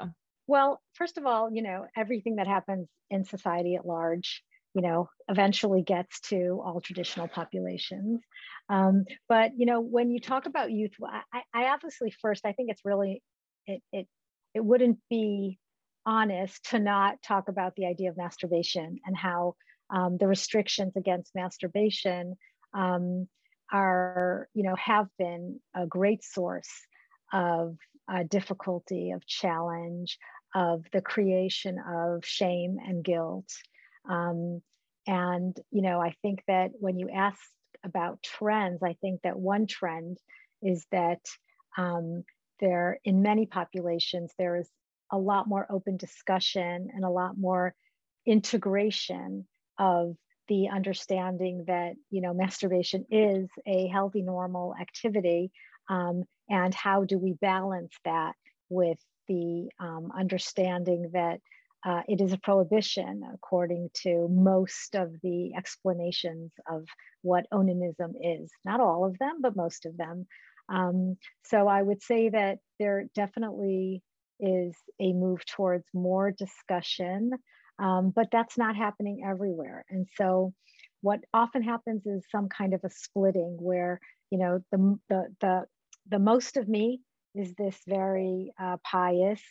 [0.47, 5.10] Well first of all you know everything that happens in society at large you know
[5.27, 8.21] eventually gets to all traditional populations.
[8.69, 10.91] Um, but you know when you talk about youth
[11.34, 13.21] I, I obviously first i think it's really
[13.67, 14.08] it, it
[14.54, 15.60] it wouldn't be
[16.06, 19.56] honest to not talk about the idea of masturbation and how
[19.91, 22.36] um, the restrictions against masturbation
[22.73, 23.27] um,
[23.71, 26.69] are, you know, have been a great source
[27.34, 27.77] of
[28.12, 30.17] uh, difficulty, of challenge,
[30.54, 33.49] of the creation of shame and guilt.
[34.10, 34.62] Um,
[35.08, 37.39] and, you know, I think that when you ask
[37.84, 40.17] about trends, I think that one trend
[40.62, 41.21] is that
[41.77, 42.23] um,
[42.60, 44.69] there, in many populations, there is
[45.12, 47.73] a lot more open discussion and a lot more
[48.25, 49.47] integration
[49.81, 50.15] of
[50.47, 55.51] the understanding that you know masturbation is a healthy normal activity
[55.89, 58.33] um, and how do we balance that
[58.69, 61.39] with the um, understanding that
[61.83, 66.85] uh, it is a prohibition according to most of the explanations of
[67.23, 68.51] what onanism is.
[68.63, 70.27] Not all of them but most of them.
[70.69, 74.03] Um, so i would say that there definitely
[74.39, 77.31] is a move towards more discussion
[77.81, 79.83] um, but that's not happening everywhere.
[79.89, 80.53] And so
[81.01, 85.65] what often happens is some kind of a splitting where, you know, the, the, the,
[86.09, 87.01] the most of me
[87.33, 89.41] is this very uh, pious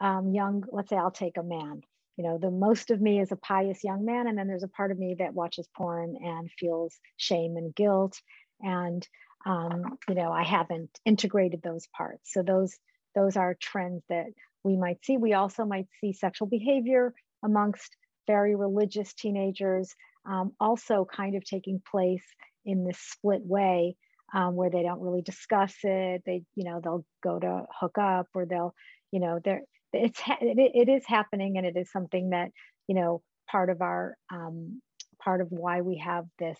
[0.00, 1.82] um, young, let's say I'll take a man.
[2.16, 4.68] You know, the most of me is a pious young man, and then there's a
[4.68, 8.20] part of me that watches porn and feels shame and guilt.
[8.60, 9.06] And
[9.46, 12.32] um, you know, I haven't integrated those parts.
[12.32, 12.76] So those
[13.14, 14.26] those are trends that
[14.62, 15.16] we might see.
[15.16, 19.94] We also might see sexual behavior amongst very religious teenagers
[20.26, 22.24] um, also kind of taking place
[22.64, 23.96] in this split way
[24.34, 26.22] um, where they don't really discuss it.
[26.24, 28.74] They you know they'll go to hook up or they'll
[29.10, 32.50] you know they're it's it, it is happening and it is something that
[32.86, 34.80] you know part of our um,
[35.22, 36.58] part of why we have this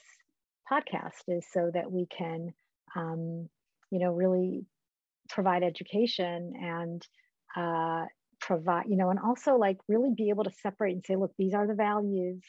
[0.70, 2.52] podcast is so that we can
[2.96, 3.48] um,
[3.90, 4.64] you know really
[5.28, 7.06] provide education and
[7.56, 8.04] uh,
[8.40, 11.54] provide, you know, and also like really be able to separate and say, look, these
[11.54, 12.42] are the values.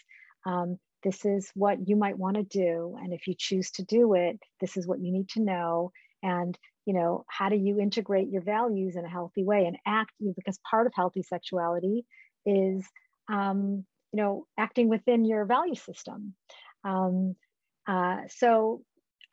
[0.45, 2.97] Um, this is what you might want to do.
[3.01, 5.91] And if you choose to do it, this is what you need to know.
[6.23, 10.11] And, you know, how do you integrate your values in a healthy way and act,
[10.35, 12.05] because part of healthy sexuality
[12.45, 12.85] is,
[13.29, 16.35] um, you know, acting within your value system.
[16.83, 17.35] Um,
[17.87, 18.83] uh, so,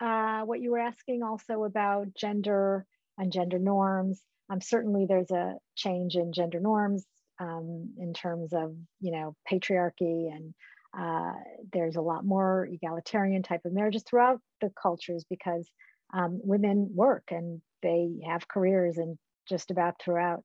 [0.01, 2.87] uh, what you were asking also about gender
[3.19, 7.05] and gender norms, um, certainly, there's a change in gender norms
[7.41, 10.55] um, in terms of you know patriarchy, and
[10.99, 11.33] uh,
[11.73, 15.69] there's a lot more egalitarian type of marriages throughout the cultures because
[16.15, 20.43] um, women work and they have careers and just about throughout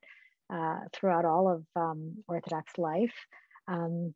[0.53, 3.15] uh, throughout all of um, Orthodox life,
[3.67, 4.13] um,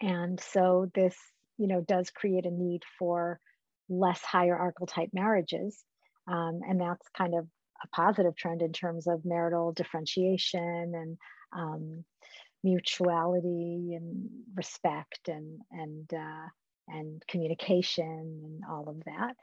[0.00, 1.16] and so this
[1.56, 3.40] you know does create a need for
[3.88, 5.82] less hierarchical type marriages.
[6.26, 7.46] Um, and that's kind of
[7.82, 11.18] a positive trend in terms of marital differentiation and
[11.52, 12.04] um,
[12.64, 16.48] mutuality and respect and and uh,
[16.88, 19.36] and communication and all of that.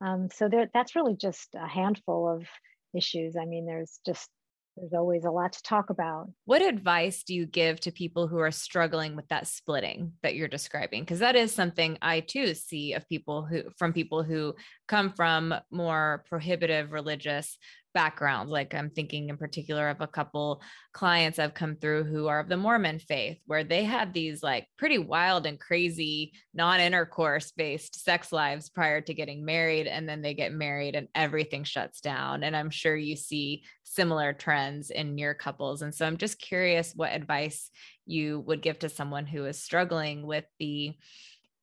[0.00, 2.46] Um, so there, that's really just a handful of
[2.94, 3.36] issues.
[3.36, 4.28] I mean, there's just
[4.76, 6.30] there's always a lot to talk about.
[6.46, 10.48] What advice do you give to people who are struggling with that splitting that you're
[10.48, 11.02] describing?
[11.02, 14.54] Because that is something I too see of people who from people who
[14.92, 17.56] come from more prohibitive religious
[17.94, 18.52] backgrounds.
[18.52, 20.60] Like I'm thinking in particular of a couple
[20.92, 24.66] clients I've come through who are of the Mormon faith, where they had these like
[24.76, 29.86] pretty wild and crazy non intercourse based sex lives prior to getting married.
[29.86, 32.42] And then they get married and everything shuts down.
[32.42, 35.80] And I'm sure you see similar trends in your couples.
[35.80, 37.70] And so I'm just curious what advice
[38.04, 40.94] you would give to someone who is struggling with the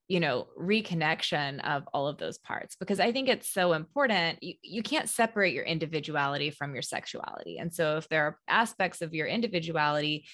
[0.09, 4.55] you know reconnection of all of those parts because i think it's so important you,
[4.61, 9.13] you can't separate your individuality from your sexuality and so if there are aspects of
[9.13, 10.25] your individuality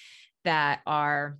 [0.44, 1.38] that are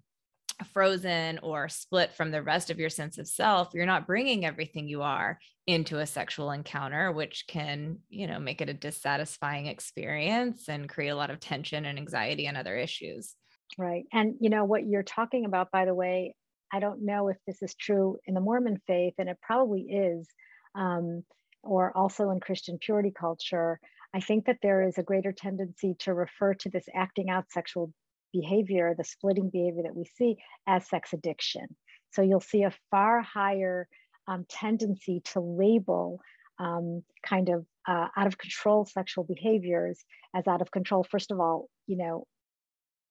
[0.72, 4.86] frozen or split from the rest of your sense of self you're not bringing everything
[4.86, 10.68] you are into a sexual encounter which can you know make it a dissatisfying experience
[10.68, 13.34] and create a lot of tension and anxiety and other issues
[13.78, 14.04] Right.
[14.12, 16.34] And you know what you're talking about, by the way,
[16.72, 20.28] I don't know if this is true in the Mormon faith, and it probably is,
[20.74, 21.22] um,
[21.62, 23.80] or also in Christian purity culture.
[24.14, 27.92] I think that there is a greater tendency to refer to this acting out sexual
[28.32, 30.36] behavior, the splitting behavior that we see,
[30.66, 31.66] as sex addiction.
[32.12, 33.88] So you'll see a far higher
[34.26, 36.20] um, tendency to label
[36.58, 40.04] um, kind of uh, out of control sexual behaviors
[40.34, 41.04] as out of control.
[41.04, 42.26] First of all, you know,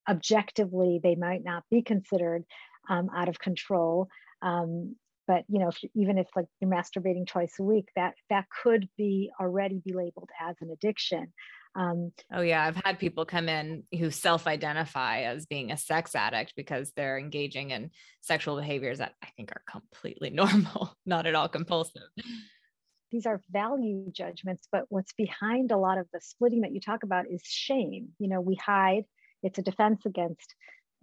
[0.09, 2.43] objectively, they might not be considered
[2.89, 4.07] um, out of control.
[4.41, 4.95] Um,
[5.27, 8.45] but you know, if you, even if like you're masturbating twice a week, that that
[8.63, 11.33] could be already be labeled as an addiction.
[11.75, 16.53] Um, oh yeah, I've had people come in who self-identify as being a sex addict
[16.55, 21.49] because they're engaging in sexual behaviors that I think are completely normal, not at all
[21.49, 22.03] compulsive.
[23.11, 27.03] These are value judgments, but what's behind a lot of the splitting that you talk
[27.03, 28.09] about is shame.
[28.19, 29.03] You know, we hide.
[29.43, 30.55] It's a defense against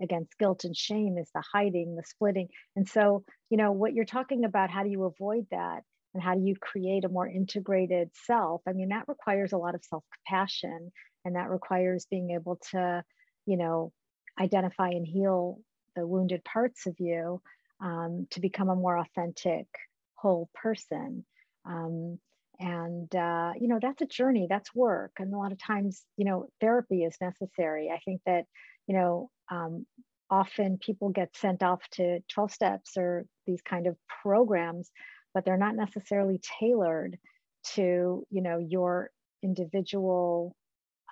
[0.03, 2.48] against guilt and shame is the hiding, the splitting.
[2.76, 5.82] And so, you know, what you're talking about, how do you avoid that?
[6.14, 9.74] and how do you create a more integrated self i mean that requires a lot
[9.74, 10.92] of self-compassion
[11.24, 13.03] and that requires being able to
[13.46, 13.92] you know
[14.40, 15.59] identify and heal
[15.96, 17.40] the wounded parts of you
[17.82, 19.66] um, to become a more authentic
[20.14, 21.24] whole person
[21.66, 22.18] um,
[22.61, 26.24] and uh, you know that's a journey that's work and a lot of times you
[26.24, 28.44] know therapy is necessary i think that
[28.87, 29.87] you know um,
[30.30, 34.91] often people get sent off to 12 steps or these kind of programs
[35.35, 37.18] but they're not necessarily tailored
[37.64, 39.11] to you know your
[39.43, 40.55] individual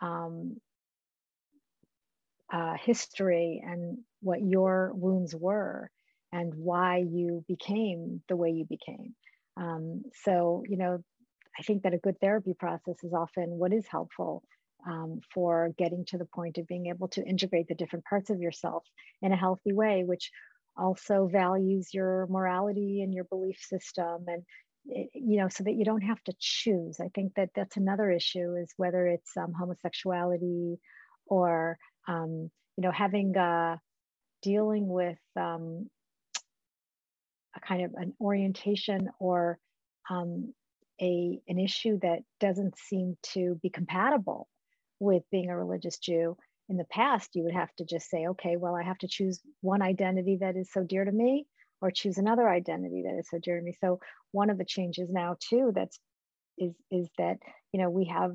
[0.03, 0.57] um,
[2.53, 5.91] uh, history and what your wounds were
[6.33, 9.15] and why you became the way you became.
[9.57, 11.03] Um, so you know
[11.59, 14.43] i think that a good therapy process is often what is helpful
[14.87, 18.41] um, for getting to the point of being able to integrate the different parts of
[18.41, 18.85] yourself
[19.23, 20.31] in a healthy way which
[20.77, 24.43] also values your morality and your belief system and
[24.95, 26.99] eh, you know so that you don't have to choose.
[27.01, 30.79] I think that that's another issue is whether it's um, homosexuality
[31.27, 31.79] or
[32.09, 33.77] um, you know having uh,
[34.43, 35.89] dealing with um,
[37.57, 39.59] a kind of an orientation or
[40.09, 40.55] um,
[41.01, 44.49] a an issue that doesn't seem to be compatible
[45.01, 46.37] with being a religious Jew
[46.69, 49.41] in the past you would have to just say okay well i have to choose
[49.61, 51.45] one identity that is so dear to me
[51.81, 53.75] or choose another identity that is so dear to me.
[53.81, 54.01] So
[54.33, 55.99] one of the changes now too that's
[56.59, 57.39] is is that
[57.73, 58.33] you know we have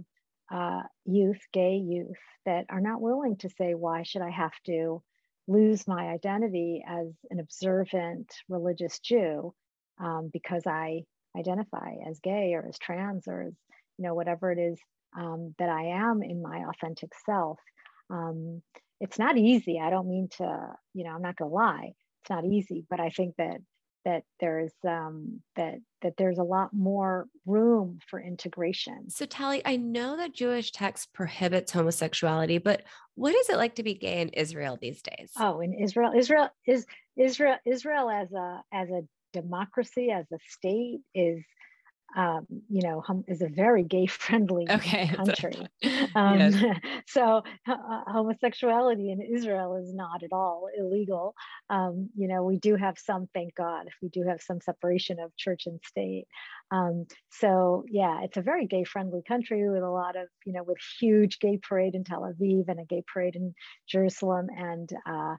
[0.54, 5.02] uh, youth gay youth that are not willing to say why should i have to
[5.48, 9.54] lose my identity as an observant religious jew
[10.00, 11.04] um, because i
[11.38, 13.54] identify as gay or as trans or as
[13.98, 14.80] you know whatever it is
[15.18, 17.60] um, that i am in my authentic self
[18.10, 18.62] um,
[19.00, 21.92] it's not easy i don't mean to you know i'm not going to lie
[22.22, 23.60] it's not easy but i think that
[24.06, 29.10] that there's um, that that there's a lot more room for integration.
[29.10, 32.84] So Tali, I know that Jewish text prohibits homosexuality, but
[33.16, 35.32] what is it like to be gay in Israel these days?
[35.38, 36.86] Oh, in Israel, Israel is
[37.18, 39.02] Israel Israel as a as a
[39.34, 41.44] democracy as a state is
[42.16, 45.08] um, you know, hum, is a very gay friendly okay.
[45.08, 45.56] country.
[46.16, 46.64] um, yes.
[47.08, 51.36] So uh, homosexuality in Israel is not at all illegal.
[51.70, 55.36] Um, you know, we do have some, thank God, we do have some separation of
[55.38, 56.26] church and state.
[56.72, 60.64] Um, so yeah, it's a very gay friendly country with a lot of, you know,
[60.64, 63.54] with huge gay parade in Tel Aviv and a gay parade in
[63.88, 65.36] Jerusalem and uh,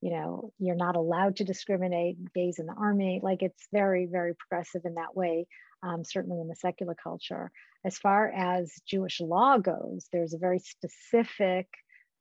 [0.00, 4.34] you know you're not allowed to discriminate gays in the army like it's very very
[4.34, 5.46] progressive in that way
[5.82, 7.50] um, certainly in the secular culture.
[7.84, 11.66] As far as Jewish law goes, there's a very specific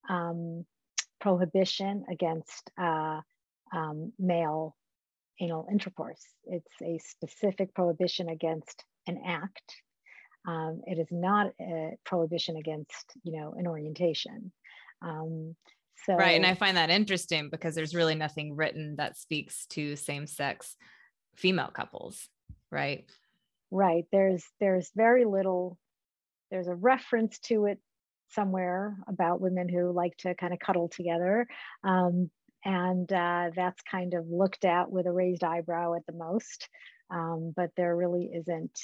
[0.10, 0.66] um,
[1.20, 3.22] prohibition against uh,
[3.74, 4.76] um, male
[5.42, 6.22] anal intercourse.
[6.46, 9.76] It's a specific prohibition against an act.
[10.48, 14.52] Um, it is not a prohibition against, you know, an orientation.
[15.02, 15.56] Um,
[16.06, 16.36] so, right.
[16.36, 20.76] And I find that interesting because there's really nothing written that speaks to same sex
[21.36, 22.30] female couples,
[22.72, 23.10] right?
[23.72, 25.78] Right there's there's very little
[26.52, 27.80] there's a reference to it
[28.32, 31.48] somewhere about women who like to kind of cuddle together
[31.84, 32.30] um,
[32.66, 36.68] and uh, that's kind of looked at with a raised eyebrow at the most
[37.12, 38.80] um, but there really isn't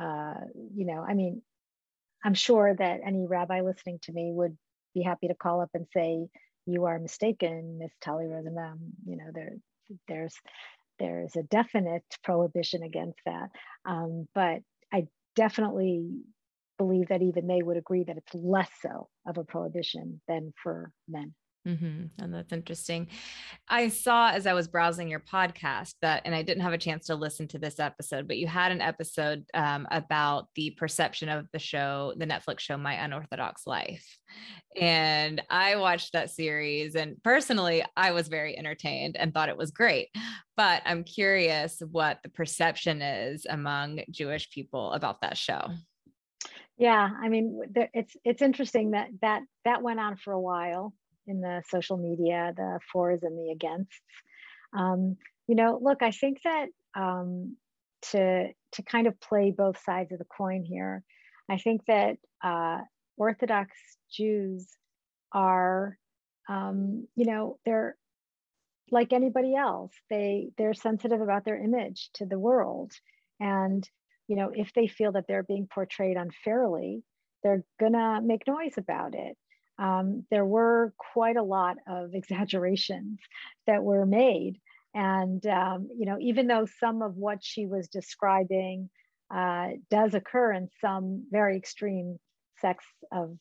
[0.00, 0.34] uh,
[0.74, 1.42] you know i mean
[2.24, 4.56] i'm sure that any rabbi listening to me would
[4.94, 6.26] be happy to call up and say
[6.66, 9.56] you are mistaken miss tali rosenbaum you know there
[10.08, 10.34] there's
[10.98, 13.50] there's a definite prohibition against that.
[13.84, 14.60] Um, but
[14.92, 16.22] I definitely
[16.78, 20.92] believe that even they would agree that it's less so of a prohibition than for
[21.08, 21.34] men.
[21.66, 22.22] Mm-hmm.
[22.22, 23.08] And that's interesting.
[23.68, 27.06] I saw as I was browsing your podcast that, and I didn't have a chance
[27.06, 31.46] to listen to this episode, but you had an episode um, about the perception of
[31.52, 34.18] the show, the Netflix show, My Unorthodox Life.
[34.76, 39.72] And I watched that series, and personally, I was very entertained and thought it was
[39.72, 40.08] great.
[40.56, 45.68] But I'm curious what the perception is among Jewish people about that show.
[46.78, 50.92] Yeah, I mean, it's it's interesting that that that went on for a while
[51.26, 54.00] in the social media, the fors and the againsts.
[54.76, 55.16] Um,
[55.46, 57.56] you know, look, I think that um,
[58.10, 61.02] to to kind of play both sides of the coin here,
[61.48, 62.80] I think that uh,
[63.16, 63.72] Orthodox
[64.12, 64.66] Jews
[65.32, 65.98] are,
[66.48, 67.96] um, you know, they're
[68.90, 69.92] like anybody else.
[70.10, 72.92] They they're sensitive about their image to the world,
[73.40, 73.88] and
[74.28, 77.02] you know, if they feel that they're being portrayed unfairly,
[77.42, 79.36] they're gonna make noise about it
[79.78, 83.18] um, there were quite a lot of exaggerations
[83.66, 84.60] that were made.
[84.94, 88.88] And, um, you know, even though some of what she was describing
[89.34, 92.18] uh, does occur in some very extreme
[92.60, 93.36] sects of,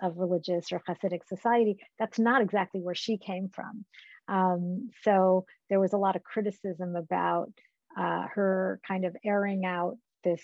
[0.00, 3.84] of religious or Hasidic society, that's not exactly where she came from.
[4.28, 7.52] Um, so there was a lot of criticism about
[7.98, 10.42] uh, her kind of airing out this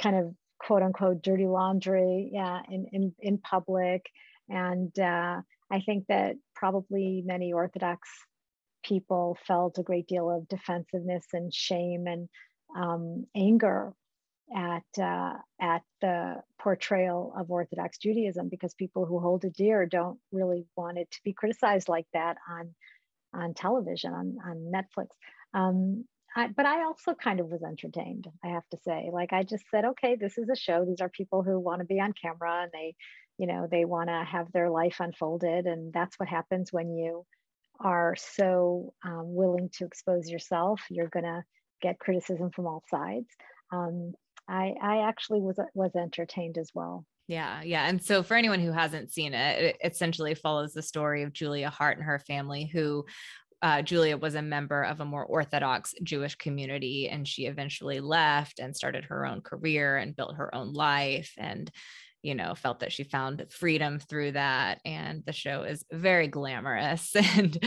[0.00, 0.34] kind of
[0.66, 4.06] quote unquote dirty laundry yeah, in, in, in public.
[4.48, 5.40] And uh,
[5.70, 8.08] I think that probably many Orthodox
[8.84, 12.28] people felt a great deal of defensiveness and shame and
[12.76, 13.92] um, anger
[14.54, 20.18] at uh, at the portrayal of Orthodox Judaism because people who hold it dear don't
[20.32, 22.74] really want it to be criticized like that on
[23.32, 25.08] on television on on Netflix.
[25.54, 26.04] Um,
[26.36, 29.10] I, but I also kind of was entertained, I have to say.
[29.12, 30.84] Like I just said, okay, this is a show.
[30.84, 32.96] These are people who want to be on camera and they,
[33.38, 35.66] you know, they want to have their life unfolded.
[35.66, 37.24] And that's what happens when you
[37.80, 40.80] are so um, willing to expose yourself.
[40.90, 41.44] You're going to
[41.82, 43.28] get criticism from all sides.
[43.72, 44.14] Um,
[44.48, 47.06] I, I actually was was entertained as well.
[47.26, 47.88] Yeah, yeah.
[47.88, 51.70] And so for anyone who hasn't seen it, it essentially follows the story of Julia
[51.70, 53.06] Haart and her family who
[53.64, 58.58] uh, Julia was a member of a more Orthodox Jewish community, and she eventually left
[58.58, 61.32] and started her own career and built her own life.
[61.38, 61.70] And
[62.20, 64.80] you know, felt that she found freedom through that.
[64.86, 67.14] And the show is very glamorous.
[67.36, 67.58] And,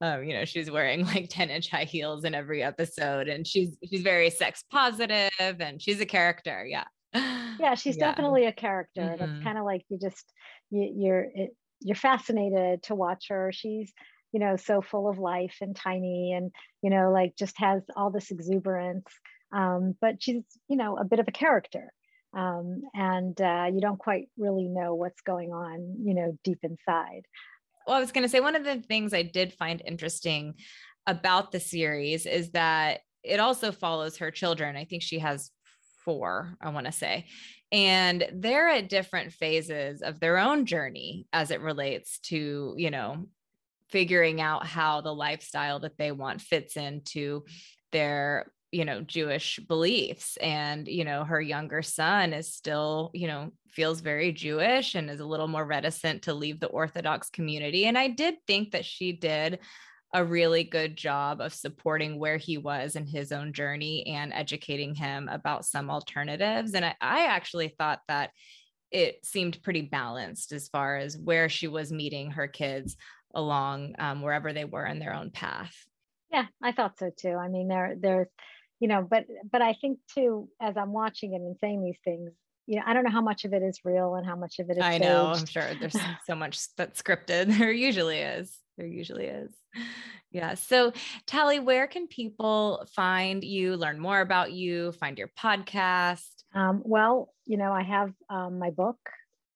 [0.00, 3.26] um, you know, she's wearing like 10 inch high heels in every episode.
[3.26, 6.64] And she's, she's very sex positive and she's a character.
[6.64, 6.84] Yeah.
[7.58, 7.74] Yeah.
[7.74, 8.10] She's yeah.
[8.10, 9.00] definitely a character.
[9.00, 9.18] Mm-hmm.
[9.18, 10.32] That's kind of like you just,
[10.70, 13.50] you, you're, it, you're fascinated to watch her.
[13.52, 13.92] She's,
[14.34, 16.50] you know, so full of life and tiny and,
[16.82, 19.06] you know, like just has all this exuberance.
[19.52, 21.92] Um, but she's, you know, a bit of a character.
[22.36, 27.22] Um, and uh, you don't quite really know what's going on, you know, deep inside.
[27.86, 30.54] Well, I was going to say one of the things I did find interesting
[31.06, 34.76] about the series is that it also follows her children.
[34.76, 35.52] I think she has
[36.04, 37.26] four, I want to say.
[37.70, 43.28] And they're at different phases of their own journey as it relates to, you know,
[43.90, 47.44] figuring out how the lifestyle that they want fits into
[47.92, 50.36] their you know jewish beliefs.
[50.38, 55.20] And you know her younger son is still you know feels very jewish and is
[55.20, 57.86] a little more reticent to leave the orthodox community.
[57.86, 59.60] And i did think that she did
[60.12, 64.94] a really good job of supporting where he was in his own journey and educating
[64.94, 66.74] him about some alternatives.
[66.74, 68.30] And i, I actually thought that
[68.90, 72.96] it seemed pretty balanced as far as where she was meeting her kids
[73.34, 75.74] along um, wherever they were in their own path.
[76.30, 77.34] Yeah, I thought so too.
[77.34, 78.28] I mean, there, there's,
[78.80, 82.30] you know, but but I think too, as I'm watching it and saying these things,
[82.66, 84.70] you know, I don't know how much of it is real and how much of
[84.70, 84.82] it is.
[84.82, 85.26] I know.
[85.26, 87.46] I'm sure there's so much that's scripted.
[87.58, 88.56] There usually is.
[88.76, 89.52] There usually is.
[90.32, 90.54] Yeah.
[90.54, 90.92] So,
[91.26, 96.42] Tali, where can people find you, learn more about you, find your podcast?
[96.54, 98.98] Um, well, you know, I have um, my book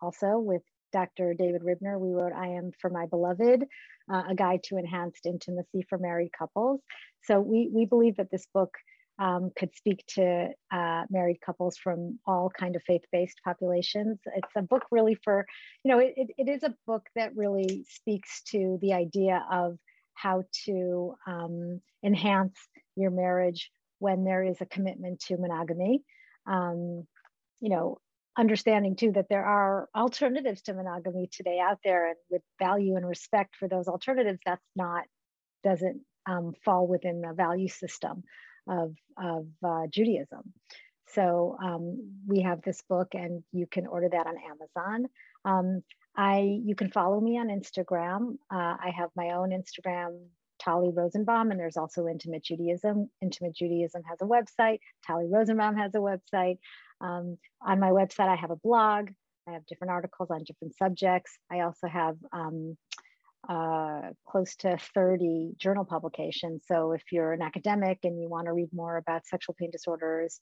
[0.01, 0.63] also with
[0.93, 1.35] Dr.
[1.35, 3.65] David Ribner, we wrote I Am for My Beloved,
[4.11, 6.81] uh, a guide to enhanced intimacy for married couples.
[7.25, 8.75] So we, we believe that this book
[9.19, 14.19] um, could speak to uh, married couples from all kind of faith-based populations.
[14.27, 15.45] It's a book really for,
[15.83, 19.77] you know, it, it is a book that really speaks to the idea of
[20.15, 22.57] how to um, enhance
[22.97, 26.03] your marriage when there is a commitment to monogamy.
[26.47, 27.07] Um,
[27.61, 27.99] you know,
[28.39, 33.07] understanding too that there are alternatives to monogamy today out there and with value and
[33.07, 35.05] respect for those alternatives that's not
[35.65, 38.23] doesn't um, fall within the value system
[38.69, 40.53] of, of uh, judaism
[41.15, 45.09] So um, we have this book, and you can order that on Amazon.
[45.45, 45.83] Um,
[46.17, 48.35] I you can follow me on Instagram.
[48.53, 50.27] Uh, I have my own Instagram,
[50.69, 53.09] Tali Rosenbaum, and there's also Intimate Judaism.
[53.23, 54.81] Intimate Judaism has a website.
[55.07, 56.59] Tali Rosenbaum has a website.
[57.01, 59.09] Um, on my website, I have a blog.
[59.49, 61.39] I have different articles on different subjects.
[61.51, 62.77] I also have um,
[63.49, 66.65] uh, close to 30 journal publications.
[66.69, 70.39] So if you're an academic and you want to read more about sexual pain disorders,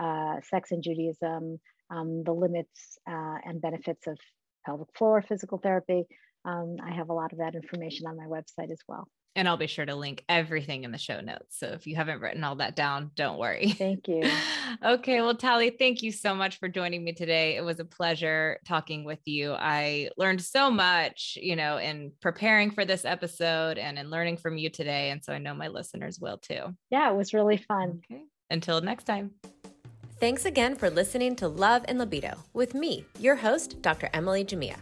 [0.00, 1.60] uh, sex and Judaism,
[1.90, 4.16] um, the limits uh, and benefits of
[4.64, 6.04] pelvic floor physical therapy,
[6.46, 9.06] um, I have a lot of that information on my website as well.
[9.36, 11.58] And I'll be sure to link everything in the show notes.
[11.58, 13.70] So if you haven't written all that down, don't worry.
[13.70, 14.22] Thank you.
[14.84, 15.20] okay.
[15.20, 17.56] Well, Tali, thank you so much for joining me today.
[17.56, 19.52] It was a pleasure talking with you.
[19.52, 24.56] I learned so much, you know, in preparing for this episode and in learning from
[24.56, 25.10] you today.
[25.10, 26.74] And so I know my listeners will too.
[26.90, 28.00] Yeah, it was really fun.
[28.10, 28.22] Okay.
[28.50, 29.32] Until next time.
[30.18, 34.08] Thanks again for listening to Love and Libido with me, your host, Dr.
[34.14, 34.76] Emily Jamea.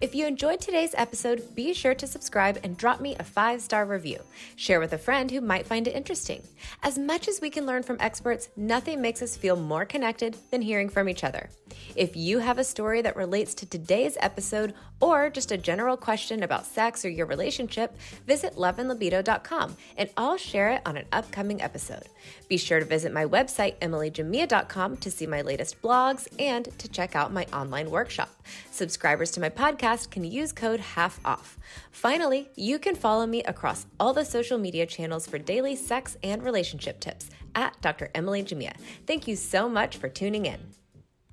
[0.00, 3.84] If you enjoyed today's episode, be sure to subscribe and drop me a five star
[3.84, 4.18] review.
[4.56, 6.42] Share with a friend who might find it interesting.
[6.82, 10.62] As much as we can learn from experts, nothing makes us feel more connected than
[10.62, 11.50] hearing from each other.
[11.94, 16.42] If you have a story that relates to today's episode or just a general question
[16.42, 17.96] about sex or your relationship,
[18.26, 22.04] visit loveandlibido.com and I'll share it on an upcoming episode.
[22.48, 27.14] Be sure to visit my website, emilyjamea.com, to see my latest blogs and to check
[27.14, 28.30] out my online workshop.
[28.70, 31.58] Subscribers to my podcast can use code HALF OFF.
[31.90, 36.42] Finally, you can follow me across all the social media channels for daily sex and
[36.42, 38.10] relationship tips at Dr.
[38.14, 38.74] Emily Jamea.
[39.06, 40.77] Thank you so much for tuning in.